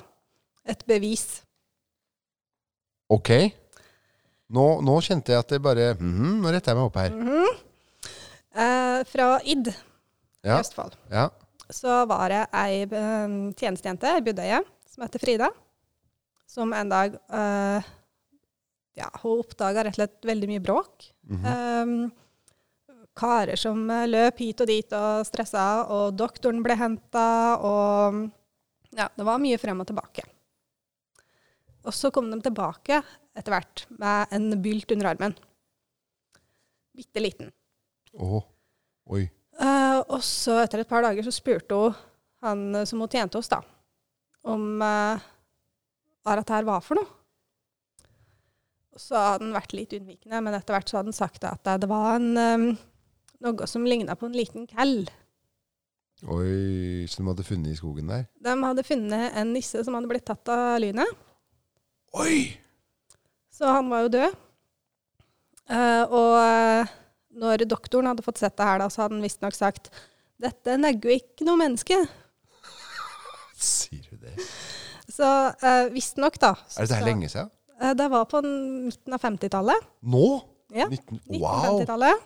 et 0.66 0.82
bevis. 0.90 1.28
Ok. 3.14 3.30
Nå, 4.56 4.66
nå 4.86 4.96
kjente 5.06 5.34
jeg 5.34 5.42
at 5.46 5.54
det 5.54 5.62
bare 5.62 5.92
mhm, 5.98 6.40
Nå 6.42 6.52
retter 6.54 6.74
jeg 6.74 6.78
meg 6.80 6.90
opp 6.90 6.98
her. 7.02 7.14
Mhm. 7.14 7.62
Eh, 8.56 9.00
fra 9.10 9.30
Id 9.44 9.68
i 9.70 9.76
Ja. 10.48 10.60
Østfold. 10.62 10.94
ja. 11.12 11.30
så 11.74 12.06
var 12.06 12.30
det 12.30 12.44
ei 12.54 12.84
eh, 12.86 13.32
tjenestejente 13.58 14.12
i 14.18 14.22
Budeie 14.26 14.60
som 14.96 15.04
heter 15.04 15.20
Frida, 15.20 15.52
som 16.48 16.74
en 16.74 16.90
dag 16.90 17.16
uh, 17.34 17.84
Ja, 18.96 19.10
hun 19.20 19.42
oppdaga 19.42 19.84
rett 19.84 19.98
og 19.98 20.00
slett 20.00 20.28
veldig 20.30 20.48
mye 20.48 20.64
bråk. 20.64 21.10
Mm 21.28 21.42
-hmm. 21.42 21.82
um, 21.84 22.12
karer 23.16 23.56
som 23.56 23.90
eh, 23.92 24.08
løp 24.08 24.40
hit 24.40 24.62
og 24.62 24.68
dit 24.68 24.94
og 24.94 25.26
stressa, 25.28 25.86
og 25.88 26.16
doktoren 26.16 26.64
ble 26.64 26.76
henta, 26.76 27.58
og 27.60 28.30
Ja, 28.96 29.10
det 29.16 29.26
var 29.26 29.40
mye 29.40 29.58
frem 29.58 29.80
og 29.82 29.88
tilbake. 29.88 30.24
Og 31.84 31.94
så 31.94 32.12
kom 32.12 32.32
de 32.32 32.42
tilbake 32.42 33.04
etter 33.36 33.52
hvert 33.52 33.86
med 33.90 34.28
en 34.32 34.62
bylt 34.62 34.92
under 34.92 35.06
armen. 35.06 35.36
Bitte 36.96 37.20
liten. 37.20 37.52
Oh. 38.14 38.44
Oi. 39.06 39.30
Uh, 39.60 40.00
og 40.08 40.24
så 40.24 40.64
etter 40.64 40.80
et 40.80 40.88
par 40.88 41.02
dager 41.04 41.24
så 41.24 41.32
spurte 41.32 41.76
hun 41.76 41.94
han 42.42 42.86
som 42.88 43.00
hun 43.00 43.10
tjente 43.10 43.38
hos, 43.38 43.50
da, 43.50 43.62
om 44.46 44.82
uh, 44.82 45.22
hva 46.26 46.40
dette 46.40 46.56
her 46.56 46.68
var 46.68 46.84
for 46.86 47.00
noe. 47.00 47.12
Så 48.96 49.18
hadde 49.20 49.44
han 49.44 49.56
vært 49.58 49.76
litt 49.76 49.94
unnvikende, 49.98 50.40
men 50.46 50.56
etter 50.56 50.78
hvert 50.78 50.88
så 50.88 51.02
hadde 51.02 51.12
han 51.12 51.18
sagt 51.18 51.44
at 51.50 51.68
det 51.82 51.90
var 51.92 52.16
en, 52.16 52.30
um, 52.40 52.68
noe 53.44 53.68
som 53.68 53.88
ligna 53.88 54.16
på 54.16 54.30
en 54.30 54.38
liten 54.38 54.70
kell. 54.70 55.04
Oi, 56.32 57.04
som 57.12 57.26
de 57.26 57.34
hadde 57.34 57.46
funnet 57.46 57.74
i 57.74 57.78
skogen 57.78 58.08
der? 58.08 58.24
De 58.40 58.54
hadde 58.56 58.86
funnet 58.88 59.36
en 59.36 59.52
nisse 59.52 59.84
som 59.84 59.98
hadde 59.98 60.10
blitt 60.10 60.26
tatt 60.30 60.48
av 60.54 60.78
lynet, 60.80 61.12
Oi! 62.16 62.56
så 63.52 63.68
han 63.76 63.90
var 63.92 64.06
jo 64.06 64.14
død. 64.14 64.36
Uh, 65.66 66.04
og 66.14 66.34
eh, 66.38 66.92
når 67.42 67.64
doktoren 67.66 68.08
hadde 68.12 68.24
fått 68.26 68.38
sett 68.38 68.56
det 68.60 68.68
her, 68.68 68.80
da, 68.82 68.90
så 68.92 69.04
hadde 69.04 69.18
han 69.18 69.26
visstnok 69.26 69.56
sagt 69.58 69.90
dette 70.42 70.76
negger 70.78 71.16
ikke 71.16 71.48
noe 71.48 71.60
menneske. 71.60 71.98
Sier 73.86 74.06
du 74.10 74.18
det? 74.22 74.36
Så 75.12 75.28
uh, 75.62 75.88
visstnok, 75.94 76.40
da. 76.42 76.54
så 76.68 76.82
Er 76.82 76.88
dette 76.88 77.00
her 77.00 77.08
lenge 77.08 77.30
siden? 77.32 77.52
Uh, 77.78 77.92
det 77.98 78.08
var 78.12 78.28
på 78.32 78.42
midten 78.46 79.16
av 79.18 79.22
50-tallet. 79.24 79.90
Nå? 80.16 80.28
Ja, 80.74 80.88
19, 80.90 81.20
wow! 81.38 81.80
1950-tallet. 81.80 82.24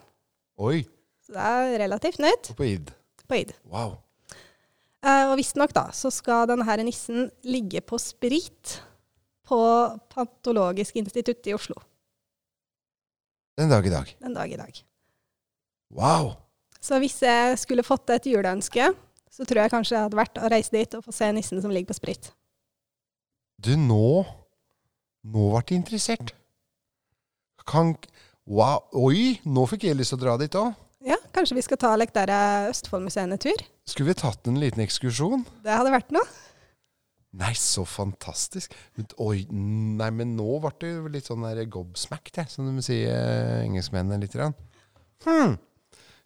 Oi. 0.64 0.78
Så 1.26 1.36
det 1.36 1.48
er 1.54 1.74
relativt 1.84 2.22
nytt 2.24 2.52
Og 2.54 2.60
på 2.60 2.68
id. 2.68 2.94
på 3.30 3.42
id. 3.42 3.52
Wow. 3.70 3.98
Uh, 5.00 5.32
og 5.32 5.38
visstnok, 5.40 5.72
da, 5.76 5.90
så 5.96 6.12
skal 6.12 6.48
denne 6.50 6.78
nissen 6.84 7.30
ligge 7.48 7.82
på 7.88 8.00
sprit 8.02 8.80
på 9.48 9.60
Patologisk 10.14 11.00
institutt 11.00 11.48
i 11.50 11.56
Oslo 11.56 11.80
Den 13.58 13.72
dag 13.72 13.86
i 13.86 13.92
dag. 13.92 14.12
den 14.22 14.36
dag 14.36 14.52
i 14.52 14.58
dag. 14.60 14.82
Wow! 15.96 16.34
Så 16.82 17.00
hvis 17.00 17.18
jeg 17.24 17.58
skulle 17.60 17.84
fått 17.84 18.10
et 18.14 18.28
juleønske, 18.30 18.92
så 19.30 19.46
tror 19.48 19.64
jeg 19.64 19.74
kanskje 19.74 19.96
det 19.96 20.04
hadde 20.08 20.20
vært 20.20 20.42
å 20.42 20.52
reise 20.52 20.74
dit 20.74 20.98
og 20.98 21.06
få 21.06 21.14
se 21.16 21.30
nissen 21.36 21.62
som 21.64 21.74
ligger 21.74 21.94
på 21.94 22.00
sprit. 22.02 22.32
Du, 23.60 23.76
nå 23.78 24.26
Nå 25.30 25.50
ble 25.52 25.60
jeg 25.68 25.82
interessert. 25.82 26.32
Kan 27.68 27.98
Wow. 28.50 28.88
Oi, 28.98 29.36
nå 29.46 29.66
fikk 29.70 29.84
jeg 29.86 29.98
lyst 30.00 30.10
til 30.16 30.18
å 30.18 30.24
dra 30.24 30.38
dit 30.42 30.56
òg. 30.58 30.72
Ja, 31.06 31.20
kanskje 31.36 31.60
vi 31.60 31.64
skal 31.64 31.78
ta 31.80 31.92
like, 32.00 32.16
der 32.16 32.32
er 32.34 32.70
Østfoldmuseet 32.72 33.44
tur? 33.44 33.62
Skulle 33.86 34.10
vi 34.10 34.18
tatt 34.18 34.48
en 34.50 34.58
liten 34.60 34.82
ekskursjon? 34.82 35.44
Det 35.62 35.76
hadde 35.76 35.92
vært 35.94 36.10
noe. 36.16 36.26
Nei, 37.38 37.52
så 37.54 37.84
fantastisk. 37.86 38.74
Men, 38.98 39.06
Oi, 39.22 39.44
nei, 39.54 40.10
men 40.18 40.34
nå 40.34 40.58
ble 40.64 40.74
det 40.82 41.14
litt 41.14 41.30
sånn 41.30 41.46
der 41.46 41.62
gobsmacked, 41.70 42.42
som 42.50 42.66
de 42.66 42.82
sier 42.82 43.14
eh, 43.14 43.68
engelskmennene 43.68 44.18
litt. 44.24 44.34
Grann. 44.34 44.58
Hmm. 45.28 45.60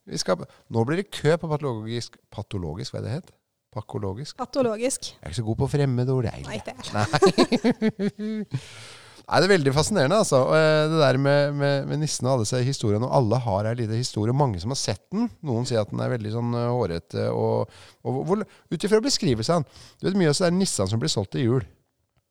Vi 0.09 0.19
skal, 0.19 0.43
nå 0.73 0.83
blir 0.87 0.99
det 0.99 1.07
kø 1.15 1.37
på 1.39 1.47
patologisk 1.47 2.17
Patologisk, 2.33 2.91
hva 2.93 2.99
er 2.99 3.05
det 3.07 3.13
het? 3.21 3.29
Pakologisk? 3.73 4.35
Patologisk. 4.37 5.13
Jeg 5.15 5.21
er 5.23 5.31
ikke 5.31 5.39
så 5.39 5.45
god 5.47 5.59
på 5.63 5.67
fremmedord, 5.71 6.27
jeg. 6.29 6.43
Nei, 6.45 6.59
det 6.61 6.75
er 6.75 6.91
Nei. 6.93 8.43
Nei, 9.23 9.37
det 9.39 9.47
er 9.47 9.51
veldig 9.53 9.71
fascinerende, 9.73 10.17
altså. 10.19 10.41
Eh, 10.51 10.89
Det 10.91 10.99
der 10.99 11.17
med, 11.21 11.53
med, 11.55 11.85
med 11.87 12.01
nissen 12.01 12.27
og 12.27 12.33
alle 12.35 12.43
disse 12.45 12.59
historiene. 12.67 13.07
Og 13.07 13.15
alle 13.21 13.39
har 13.45 13.69
ei 13.69 13.75
lita 13.79 13.95
historie. 13.95 14.35
Mange 14.35 14.59
som 14.59 14.73
har 14.75 14.79
sett 14.81 15.05
den. 15.15 15.29
Noen 15.47 15.65
sier 15.69 15.79
at 15.81 15.93
den 15.93 16.03
er 16.03 16.11
veldig 16.11 16.33
sånn 16.35 16.51
eh, 16.59 16.67
hårete. 16.75 17.29
Og, 17.31 17.71
og 18.03 18.43
ut 18.43 18.83
ifra 18.85 18.99
beskrivelsene 19.01 19.63
Du 20.01 20.09
vet 20.09 20.19
mye 20.19 20.33
av 20.35 20.43
er 20.49 20.53
nissene 20.53 20.91
som 20.91 20.99
blir 21.01 21.09
solgt 21.13 21.31
til 21.37 21.47
jul. 21.47 21.65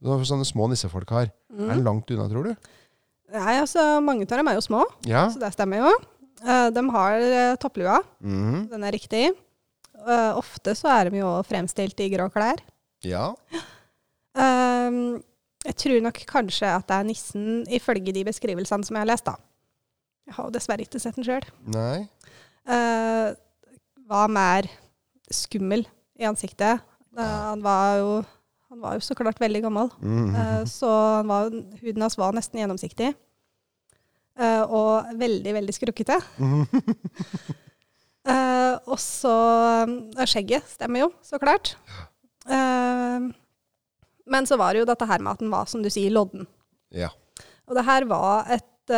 Sånne 0.05 0.45
små 0.47 0.69
nissefolk 0.69 1.11
har. 1.17 1.33
Er 1.57 1.73
den 1.73 1.85
langt 1.87 2.11
unna, 2.13 2.29
tror 2.31 2.51
du? 2.51 2.71
Nei, 3.33 3.57
altså, 3.57 3.81
mange 4.05 4.27
av 4.29 4.37
dem 4.37 4.53
er 4.53 4.59
jo 4.61 4.65
små, 4.69 4.85
Ja. 5.09 5.25
så 5.33 5.41
det 5.41 5.55
stemmer 5.57 5.81
jo. 5.81 5.93
Eh, 6.43 6.69
de 6.75 6.83
har 6.91 7.13
eh, 7.21 7.57
topplua, 7.63 8.01
Mhm. 8.21 8.69
den 8.71 8.85
er 8.85 8.93
riktig. 8.93 9.31
Eh, 10.03 10.33
ofte 10.37 10.75
så 10.75 10.89
er 10.91 11.11
de 11.11 11.19
jo 11.21 11.31
fremstilt 11.47 12.01
i 12.01 12.09
grå 12.11 12.29
klær. 12.33 12.59
ja. 13.05 13.35
Ehm, 14.35 15.23
jeg 15.67 15.77
tror 15.77 16.01
nok 16.03 16.19
kanskje 16.27 16.67
at 16.67 16.87
det 16.89 16.97
er 16.97 17.05
nissen, 17.05 17.65
ifølge 17.71 18.13
de 18.15 18.25
beskrivelsene 18.25 18.85
som 18.85 18.97
jeg 18.97 19.03
har 19.05 19.11
lest, 19.13 19.25
da. 19.29 19.35
Jeg 20.27 20.35
har 20.35 20.45
jo 20.49 20.55
dessverre 20.55 20.81
ikke 20.87 21.01
sett 21.03 21.15
den 21.19 21.25
sjøl. 21.27 21.45
Uh, 22.67 23.35
var 24.09 24.29
mer 24.31 24.69
skummel 25.31 25.85
i 26.19 26.25
ansiktet. 26.29 26.81
Uh, 27.17 27.51
han, 27.51 27.63
var 27.63 27.97
jo, 27.99 28.25
han 28.71 28.81
var 28.81 28.95
jo 28.95 29.01
så 29.05 29.15
klart 29.19 29.39
veldig 29.43 29.63
gammel. 29.65 29.91
Eh, 30.03 30.65
så 30.71 30.89
han 31.19 31.29
var, 31.29 31.51
huden 31.83 32.01
hans 32.07 32.17
var 32.17 32.33
nesten 32.33 32.61
gjennomsiktig. 32.63 33.13
Eh, 34.41 34.63
og 34.65 35.13
veldig, 35.21 35.53
veldig 35.59 35.75
skrukkete. 35.77 36.17
uh, 36.41 36.65
og 38.93 38.99
så 39.01 39.35
uh, 39.85 40.25
Skjegget 40.25 40.69
stemmer 40.73 41.05
jo, 41.05 41.11
så 41.25 41.41
klart. 41.43 41.75
Men 44.33 44.47
så 44.49 44.57
var 44.59 44.73
det 44.73 44.83
jo 44.83 44.89
dette 44.89 45.07
her 45.07 45.23
med 45.23 45.35
at 45.35 45.43
den 45.43 45.53
var, 45.53 45.69
som 45.71 45.83
du 45.85 45.91
sier, 45.93 46.13
lodden. 46.15 46.47
ja. 46.91 47.13
Og 47.71 47.77
det 47.79 47.85
her 47.87 48.05
var 48.11 48.49
et 48.51 48.91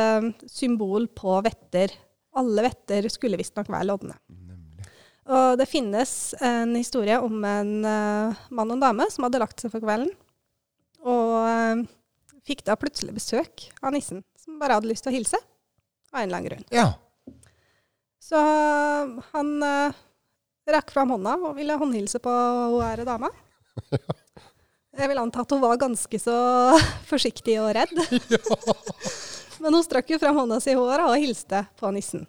symbol 0.49 1.05
på 1.13 1.35
vetter. 1.45 1.93
Alle 2.41 2.63
vetter 2.65 3.05
skulle 3.13 3.37
visstnok 3.39 3.69
være 3.71 3.87
lodne. 3.91 4.17
Nemlig. 4.33 4.87
Og 5.29 5.59
det 5.61 5.67
finnes 5.69 6.15
en 6.43 6.73
historie 6.75 7.19
om 7.21 7.45
en 7.45 7.85
mann 7.85 8.73
og 8.73 8.73
en 8.79 8.83
dame 8.83 9.07
som 9.13 9.27
hadde 9.29 9.43
lagt 9.45 9.61
seg 9.61 9.71
for 9.75 9.85
kvelden. 9.85 10.11
Og 11.05 11.85
fikk 12.45 12.65
da 12.67 12.77
plutselig 12.79 13.15
besøk 13.17 13.69
av 13.81 13.95
nissen, 13.95 14.23
som 14.39 14.61
bare 14.61 14.77
hadde 14.79 14.91
lyst 14.91 15.07
til 15.07 15.15
å 15.15 15.17
hilse. 15.17 15.41
Av 16.13 16.21
en 16.21 16.29
eller 16.29 16.39
annen 16.39 16.51
grunn. 16.51 16.67
Ja. 16.75 16.91
Så 18.23 18.41
han 19.33 19.55
uh, 19.61 19.97
rakk 20.71 20.93
fram 20.95 21.13
hånda 21.15 21.37
og 21.43 21.57
ville 21.59 21.77
håndhilse 21.81 22.21
på 22.25 22.33
hun 22.33 22.85
ære 22.87 23.07
dama. 23.09 23.31
Jeg 24.95 25.11
vil 25.11 25.19
anta 25.19 25.43
at 25.43 25.51
hun 25.51 25.63
var 25.65 25.81
ganske 25.81 26.21
så 26.23 26.37
forsiktig 27.11 27.59
og 27.63 27.73
redd. 27.75 27.97
Men 29.63 29.75
hun 29.77 29.85
strakk 29.87 30.13
jo 30.13 30.21
fram 30.23 30.39
hånda 30.39 30.61
si 30.63 30.73
i 30.73 30.79
håret 30.79 31.09
og 31.09 31.19
hilste 31.21 31.65
på 31.81 31.91
nissen. 31.95 32.25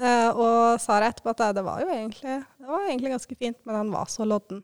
Uh, 0.00 0.30
og 0.32 0.80
sa 0.82 0.98
det 0.98 1.12
etterpå 1.12 1.30
at 1.34 1.42
det 1.54 1.62
var 1.66 1.82
jo 1.84 1.92
egentlig, 1.92 2.38
det 2.40 2.68
var 2.68 2.86
egentlig 2.88 3.12
ganske 3.12 3.36
fint, 3.36 3.58
men 3.68 3.76
han 3.76 3.90
var 3.92 4.08
så 4.10 4.24
lodden. 4.26 4.62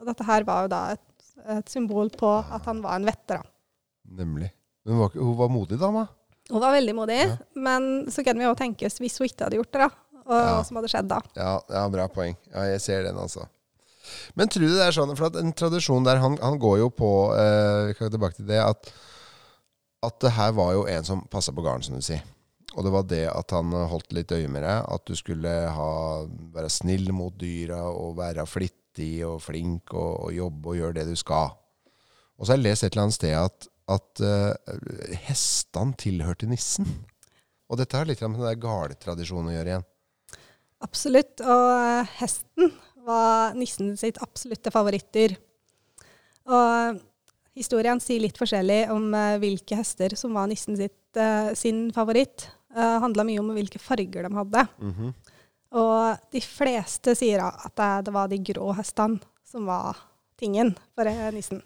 Og 0.00 0.08
dette 0.08 0.24
her 0.24 0.46
var 0.48 0.64
jo 0.64 0.70
da 0.72 0.80
et, 0.94 1.26
et 1.58 1.70
symbol 1.70 2.08
på 2.10 2.30
at 2.40 2.66
han 2.66 2.80
var 2.82 2.96
en 2.96 3.06
vetter. 3.06 3.42
Nemlig. 4.10 4.50
Men 4.86 4.98
var, 5.02 5.10
hun 5.14 5.36
var 5.36 5.48
modig 5.52 5.78
dama. 5.80 6.06
Hun 6.48 6.60
var 6.62 6.72
veldig 6.72 6.94
modig, 6.96 7.18
Ja. 7.28 7.36
men 7.54 8.06
så 8.10 8.24
kan 8.24 8.38
vi 8.38 8.44
jo 8.46 8.54
tenke 8.56 8.86
oss 8.86 8.98
hvis 8.98 9.18
hun 9.20 9.26
ikke 9.28 9.44
hadde 9.44 9.58
gjort 9.60 9.72
det, 9.72 9.80
da. 9.84 9.90
Og 10.28 10.32
Ja. 10.36 10.54
hva 10.56 10.64
som 10.64 10.76
hadde 10.76 10.88
skjedd 10.88 11.08
da. 11.08 11.20
Ja, 11.36 11.60
ja, 11.70 11.88
bra 11.88 12.06
poeng. 12.08 12.36
Ja, 12.54 12.62
jeg 12.72 12.80
ser 12.80 13.02
den, 13.04 13.16
altså. 13.16 13.46
Men 14.34 14.48
tror 14.48 14.64
du 14.64 14.72
det 14.74 14.86
er 14.86 14.92
sånn, 14.96 15.14
for 15.16 15.26
at 15.26 15.36
en 15.36 15.52
tradisjon 15.52 16.04
der 16.04 16.16
han, 16.16 16.38
han 16.40 16.58
går 16.58 16.78
jo 16.78 16.88
på 16.90 17.10
eh, 17.36 17.86
Vi 17.88 17.94
kan 17.94 18.08
gå 18.08 18.12
tilbake 18.16 18.36
til 18.36 18.46
det, 18.48 18.58
at, 18.64 18.90
at 20.02 20.18
det 20.20 20.30
her 20.32 20.52
var 20.56 20.72
jo 20.72 20.86
en 20.88 21.04
som 21.04 21.22
passa 21.28 21.52
på 21.52 21.60
gården, 21.64 21.82
som 21.84 21.94
du 21.98 22.00
sier. 22.04 22.22
Og 22.76 22.84
det 22.84 22.92
var 22.92 23.02
det 23.08 23.26
at 23.28 23.50
han 23.50 23.72
holdt 23.72 24.12
litt 24.16 24.32
øye 24.32 24.48
med 24.48 24.62
deg, 24.62 24.84
at 24.88 25.04
du 25.08 25.14
skulle 25.16 25.52
ha, 25.72 25.90
være 26.54 26.70
snill 26.70 27.10
mot 27.12 27.36
dyra 27.40 27.82
og 27.90 28.16
være 28.16 28.44
flittig 28.46 29.24
og 29.26 29.40
flink 29.42 29.92
og, 29.94 30.24
og 30.28 30.32
jobbe 30.36 30.72
og 30.72 30.76
gjøre 30.80 30.94
det 31.00 31.06
du 31.08 31.16
skal. 31.16 31.50
Og 32.38 32.46
så 32.46 32.52
har 32.52 32.60
jeg 32.60 32.66
lest 32.68 32.84
et 32.84 32.92
eller 32.94 33.02
annet 33.08 33.16
sted 33.18 33.34
at, 33.36 33.68
at 33.88 34.22
uh, 34.24 34.52
hestene 35.26 35.96
tilhørte 35.98 36.48
nissen. 36.50 36.88
Og 37.68 37.80
dette 37.80 37.96
har 37.98 38.08
litt 38.08 38.20
med 38.24 38.38
den 38.40 38.48
der 38.48 38.60
garletradisjonen 38.60 39.52
å 39.52 39.56
gjøre 39.56 39.74
igjen. 39.74 39.88
Absolutt. 40.84 41.42
Og 41.42 41.66
eh, 41.74 42.14
hesten 42.20 42.72
var 43.08 43.56
nissen 43.58 43.94
sitt 43.98 44.20
absolutte 44.24 44.72
favorittdyr. 44.72 45.34
Og 46.48 47.00
historien 47.58 48.00
sier 48.02 48.22
litt 48.22 48.38
forskjellig 48.40 48.86
om 48.94 49.10
eh, 49.16 49.38
hvilke 49.42 49.78
hester 49.80 50.14
som 50.18 50.36
var 50.36 50.48
nissen 50.50 50.78
sitt, 50.78 51.00
eh, 51.18 51.52
sin 51.58 51.88
favoritt. 51.94 52.48
Det 52.68 52.84
handla 53.02 53.24
mye 53.24 53.40
om 53.42 53.50
hvilke 53.56 53.80
farger 53.80 54.28
de 54.28 54.36
hadde. 54.36 54.68
Mhm. 54.84 55.16
Og 55.78 56.30
de 56.32 56.40
fleste 56.40 57.12
sier 57.18 57.42
at 57.44 57.74
det, 57.76 58.12
var 58.14 58.30
de 58.30 58.38
grå 58.40 58.70
hestene 58.78 59.20
som 59.44 59.66
var 59.68 59.98
tingen 60.40 60.72
for 60.96 61.08
eh, 61.10 61.28
nissen. 61.34 61.60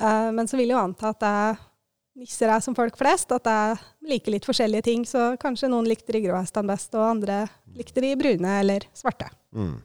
Eh, 0.00 0.30
men 0.36 0.48
så 0.48 0.58
vil 0.58 0.70
jeg 0.70 0.76
jo 0.76 0.82
anta 0.82 1.12
at 1.12 1.20
det 1.22 2.20
nisser 2.20 2.50
er 2.52 2.62
som 2.64 2.76
folk 2.76 2.96
flest, 3.00 3.32
at 3.32 3.46
det 3.46 4.10
liker 4.10 4.34
litt 4.34 4.48
forskjellige 4.48 4.86
ting. 4.88 5.04
Så 5.08 5.34
kanskje 5.40 5.70
noen 5.72 5.88
likte 5.88 6.14
de 6.16 6.24
grå 6.24 6.38
hestene 6.38 6.72
best, 6.72 6.96
og 6.96 7.06
andre 7.06 7.44
likte 7.76 8.02
de 8.04 8.14
brune 8.20 8.56
eller 8.62 8.88
svarte. 8.96 9.30
Mm. 9.56 9.76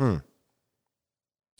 Mm. 0.00 0.20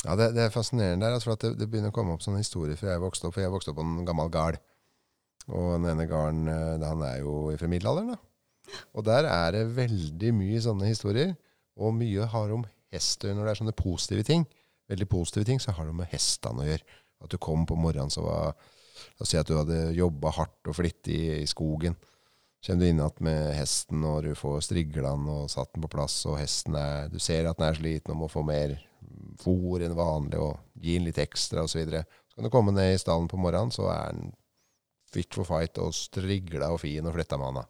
Ja, 0.05 0.17
det, 0.21 0.35
det 0.37 0.45
er 0.45 0.53
fascinerende 0.53 1.09
der, 1.09 1.25
for 1.25 1.41
det, 1.41 1.55
det 1.57 1.69
begynner 1.71 1.93
å 1.93 1.97
komme 1.97 2.13
opp 2.13 2.25
sånne 2.25 2.43
historier 2.43 2.77
fra 2.77 2.93
jeg 2.93 3.03
vokste 3.03 3.29
opp. 3.29 3.37
For 3.37 3.45
jeg 3.45 3.53
vokste 3.55 3.73
opp 3.73 3.81
på 3.81 3.87
en 3.87 4.07
gammel 4.09 4.31
gard. 4.33 4.61
Og 5.53 5.75
den 5.77 5.89
ene 5.93 6.07
garden, 6.09 6.47
eh, 6.49 6.85
han 6.85 7.05
er 7.05 7.23
jo 7.23 7.53
fra 7.61 7.69
middelalderen, 7.71 8.15
da. 8.15 8.21
Og 8.97 9.05
der 9.05 9.29
er 9.29 9.51
det 9.53 9.65
veldig 9.77 10.31
mye 10.37 10.61
sånne 10.65 10.89
historier. 10.89 11.35
Og 11.77 11.93
mye 11.97 12.29
har 12.31 12.53
om 12.55 12.65
hest 12.95 13.25
å 13.25 13.29
gjøre 13.29 13.39
når 13.41 13.49
det 13.49 13.55
er 13.55 13.61
sånne 13.63 13.77
positive 13.77 14.25
ting. 14.27 14.47
Veldig 14.93 15.09
positive 15.09 15.49
ting, 15.49 15.61
så 15.61 15.75
har 15.77 15.89
det 15.89 15.97
med 15.97 16.11
hestene 16.13 16.65
å 16.65 16.69
gjøre. 16.69 16.99
At 17.23 17.31
du 17.31 17.39
kom 17.39 17.67
på 17.69 17.79
morgenen, 17.79 18.13
så 18.13 18.25
var 18.25 18.55
La 18.95 19.25
oss 19.25 19.31
si 19.33 19.39
at 19.39 19.49
du 19.49 19.57
hadde 19.59 19.95
jobba 19.97 20.31
hardt 20.37 20.69
og 20.71 20.77
flittig 20.79 21.17
i, 21.19 21.31
i 21.43 21.49
skogen. 21.51 21.97
Så 22.63 22.73
kommer 22.73 22.87
du 22.87 22.91
inn 22.93 23.01
igjen 23.03 23.27
med 23.27 23.49
hesten, 23.59 24.05
og 24.09 24.23
du 24.25 24.31
får 24.39 24.63
strigla 24.65 25.11
den 25.11 25.27
og 25.29 25.51
satt 25.53 25.75
den 25.75 25.85
på 25.85 25.91
plass, 25.93 26.17
og 26.31 26.39
hesten 26.41 26.79
er 26.81 27.11
Du 27.13 27.19
ser 27.21 27.49
at 27.51 27.59
den 27.59 27.67
er 27.67 27.77
sliten 27.77 28.15
og 28.15 28.23
må 28.23 28.31
få 28.33 28.45
mer 28.47 28.79
fôr 29.43 29.85
enn 29.85 29.97
vanlig, 29.99 30.41
og 30.41 30.81
gi 30.81 30.97
den 30.97 31.09
litt 31.09 31.21
ekstra, 31.21 31.67
osv. 31.67 31.75
Så, 31.75 31.83
videre. 31.83 32.05
så 32.31 32.39
kan 32.39 32.49
du 32.49 32.53
komme 32.55 32.73
ned 32.73 32.95
i 32.95 33.03
stallen 33.03 33.29
på 33.29 33.41
morgenen, 33.41 33.75
så 33.75 33.91
er 33.93 34.17
den 34.17 34.33
fit 35.15 35.37
for 35.37 35.47
fight 35.47 35.79
og 35.83 35.93
strigla 35.95 36.73
og 36.75 36.81
fin 36.83 37.05
og 37.07 37.15
fletta 37.15 37.39
med 37.39 37.51
handa. 37.51 37.67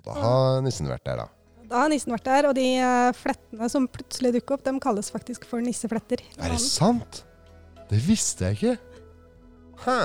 Og 0.00 0.08
da 0.08 0.16
har 0.18 0.64
nissen 0.64 0.88
vært 0.90 1.04
der, 1.06 1.24
da. 1.26 1.28
Da 1.72 1.84
har 1.84 1.92
nissen 1.92 2.12
vært 2.12 2.26
der, 2.26 2.48
og 2.48 2.56
de 2.56 2.66
eh, 2.80 3.10
flettene 3.16 3.68
som 3.72 3.86
plutselig 3.88 4.32
dukker 4.38 4.56
opp, 4.56 4.64
de 4.64 4.74
kalles 4.82 5.12
faktisk 5.12 5.44
for 5.48 5.64
nissefletter. 5.64 6.24
Er 6.40 6.56
det 6.56 6.62
sant? 6.64 7.22
Det 7.92 8.00
visste 8.06 8.48
jeg 8.48 8.58
ikke. 8.58 8.76
Hæ? 9.84 9.98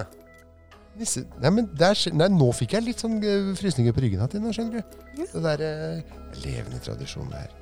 Nisse... 0.97 1.23
Nei, 1.41 1.51
men 1.53 1.69
der, 1.77 1.97
nei, 2.17 2.27
nå 2.33 2.49
fikk 2.57 2.73
jeg 2.75 2.87
litt 2.87 3.03
sånn 3.03 3.19
eh, 3.21 3.53
frysninger 3.57 3.93
på 3.95 4.03
ryggen 4.03 4.23
igjen, 4.25 4.49
skjønner 4.55 4.81
du. 4.81 4.99
Ja. 5.21 5.27
Det 5.31 5.43
der 5.45 5.63
eh, 5.67 6.15
levende 6.43 6.81
tradisjon 6.83 7.29
der. 7.31 7.53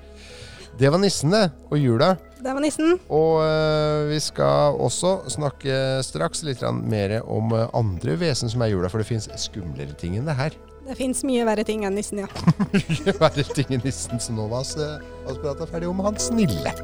Det 0.80 0.90
var 0.92 1.00
nissen, 1.00 1.32
det. 1.32 1.50
Og 1.72 1.80
jula. 1.80 2.16
Det 2.42 2.52
var 2.52 2.64
nissen. 2.64 2.98
Og 3.14 3.38
eh, 3.46 4.10
vi 4.10 4.20
skal 4.24 4.76
også 4.76 5.18
snakke 5.32 5.78
straks 6.04 6.44
litt 6.48 6.60
grann 6.64 6.82
mer 6.92 7.22
om 7.22 7.54
eh, 7.56 7.68
andre 7.78 8.18
vesen 8.20 8.52
som 8.52 8.64
er 8.66 8.74
jula, 8.74 8.92
for 8.92 9.04
det 9.04 9.08
fins 9.08 9.30
skumlere 9.40 9.96
ting 10.00 10.18
enn 10.20 10.28
det 10.28 10.36
her. 10.40 10.58
Det 10.86 10.98
fins 11.00 11.24
mye 11.26 11.46
verre 11.48 11.64
ting 11.66 11.86
enn 11.88 11.96
nissen, 11.98 12.20
ja. 12.22 12.28
Mye 12.76 13.16
Verre 13.18 13.48
ting 13.56 13.72
enn 13.74 13.82
nissen, 13.88 14.20
så 14.22 14.36
nå 14.36 14.50
var 14.52 14.68
vi 14.68 15.40
prata 15.42 15.66
ferdig 15.70 15.90
om 15.90 16.04
han 16.06 16.20
snille. 16.22 16.76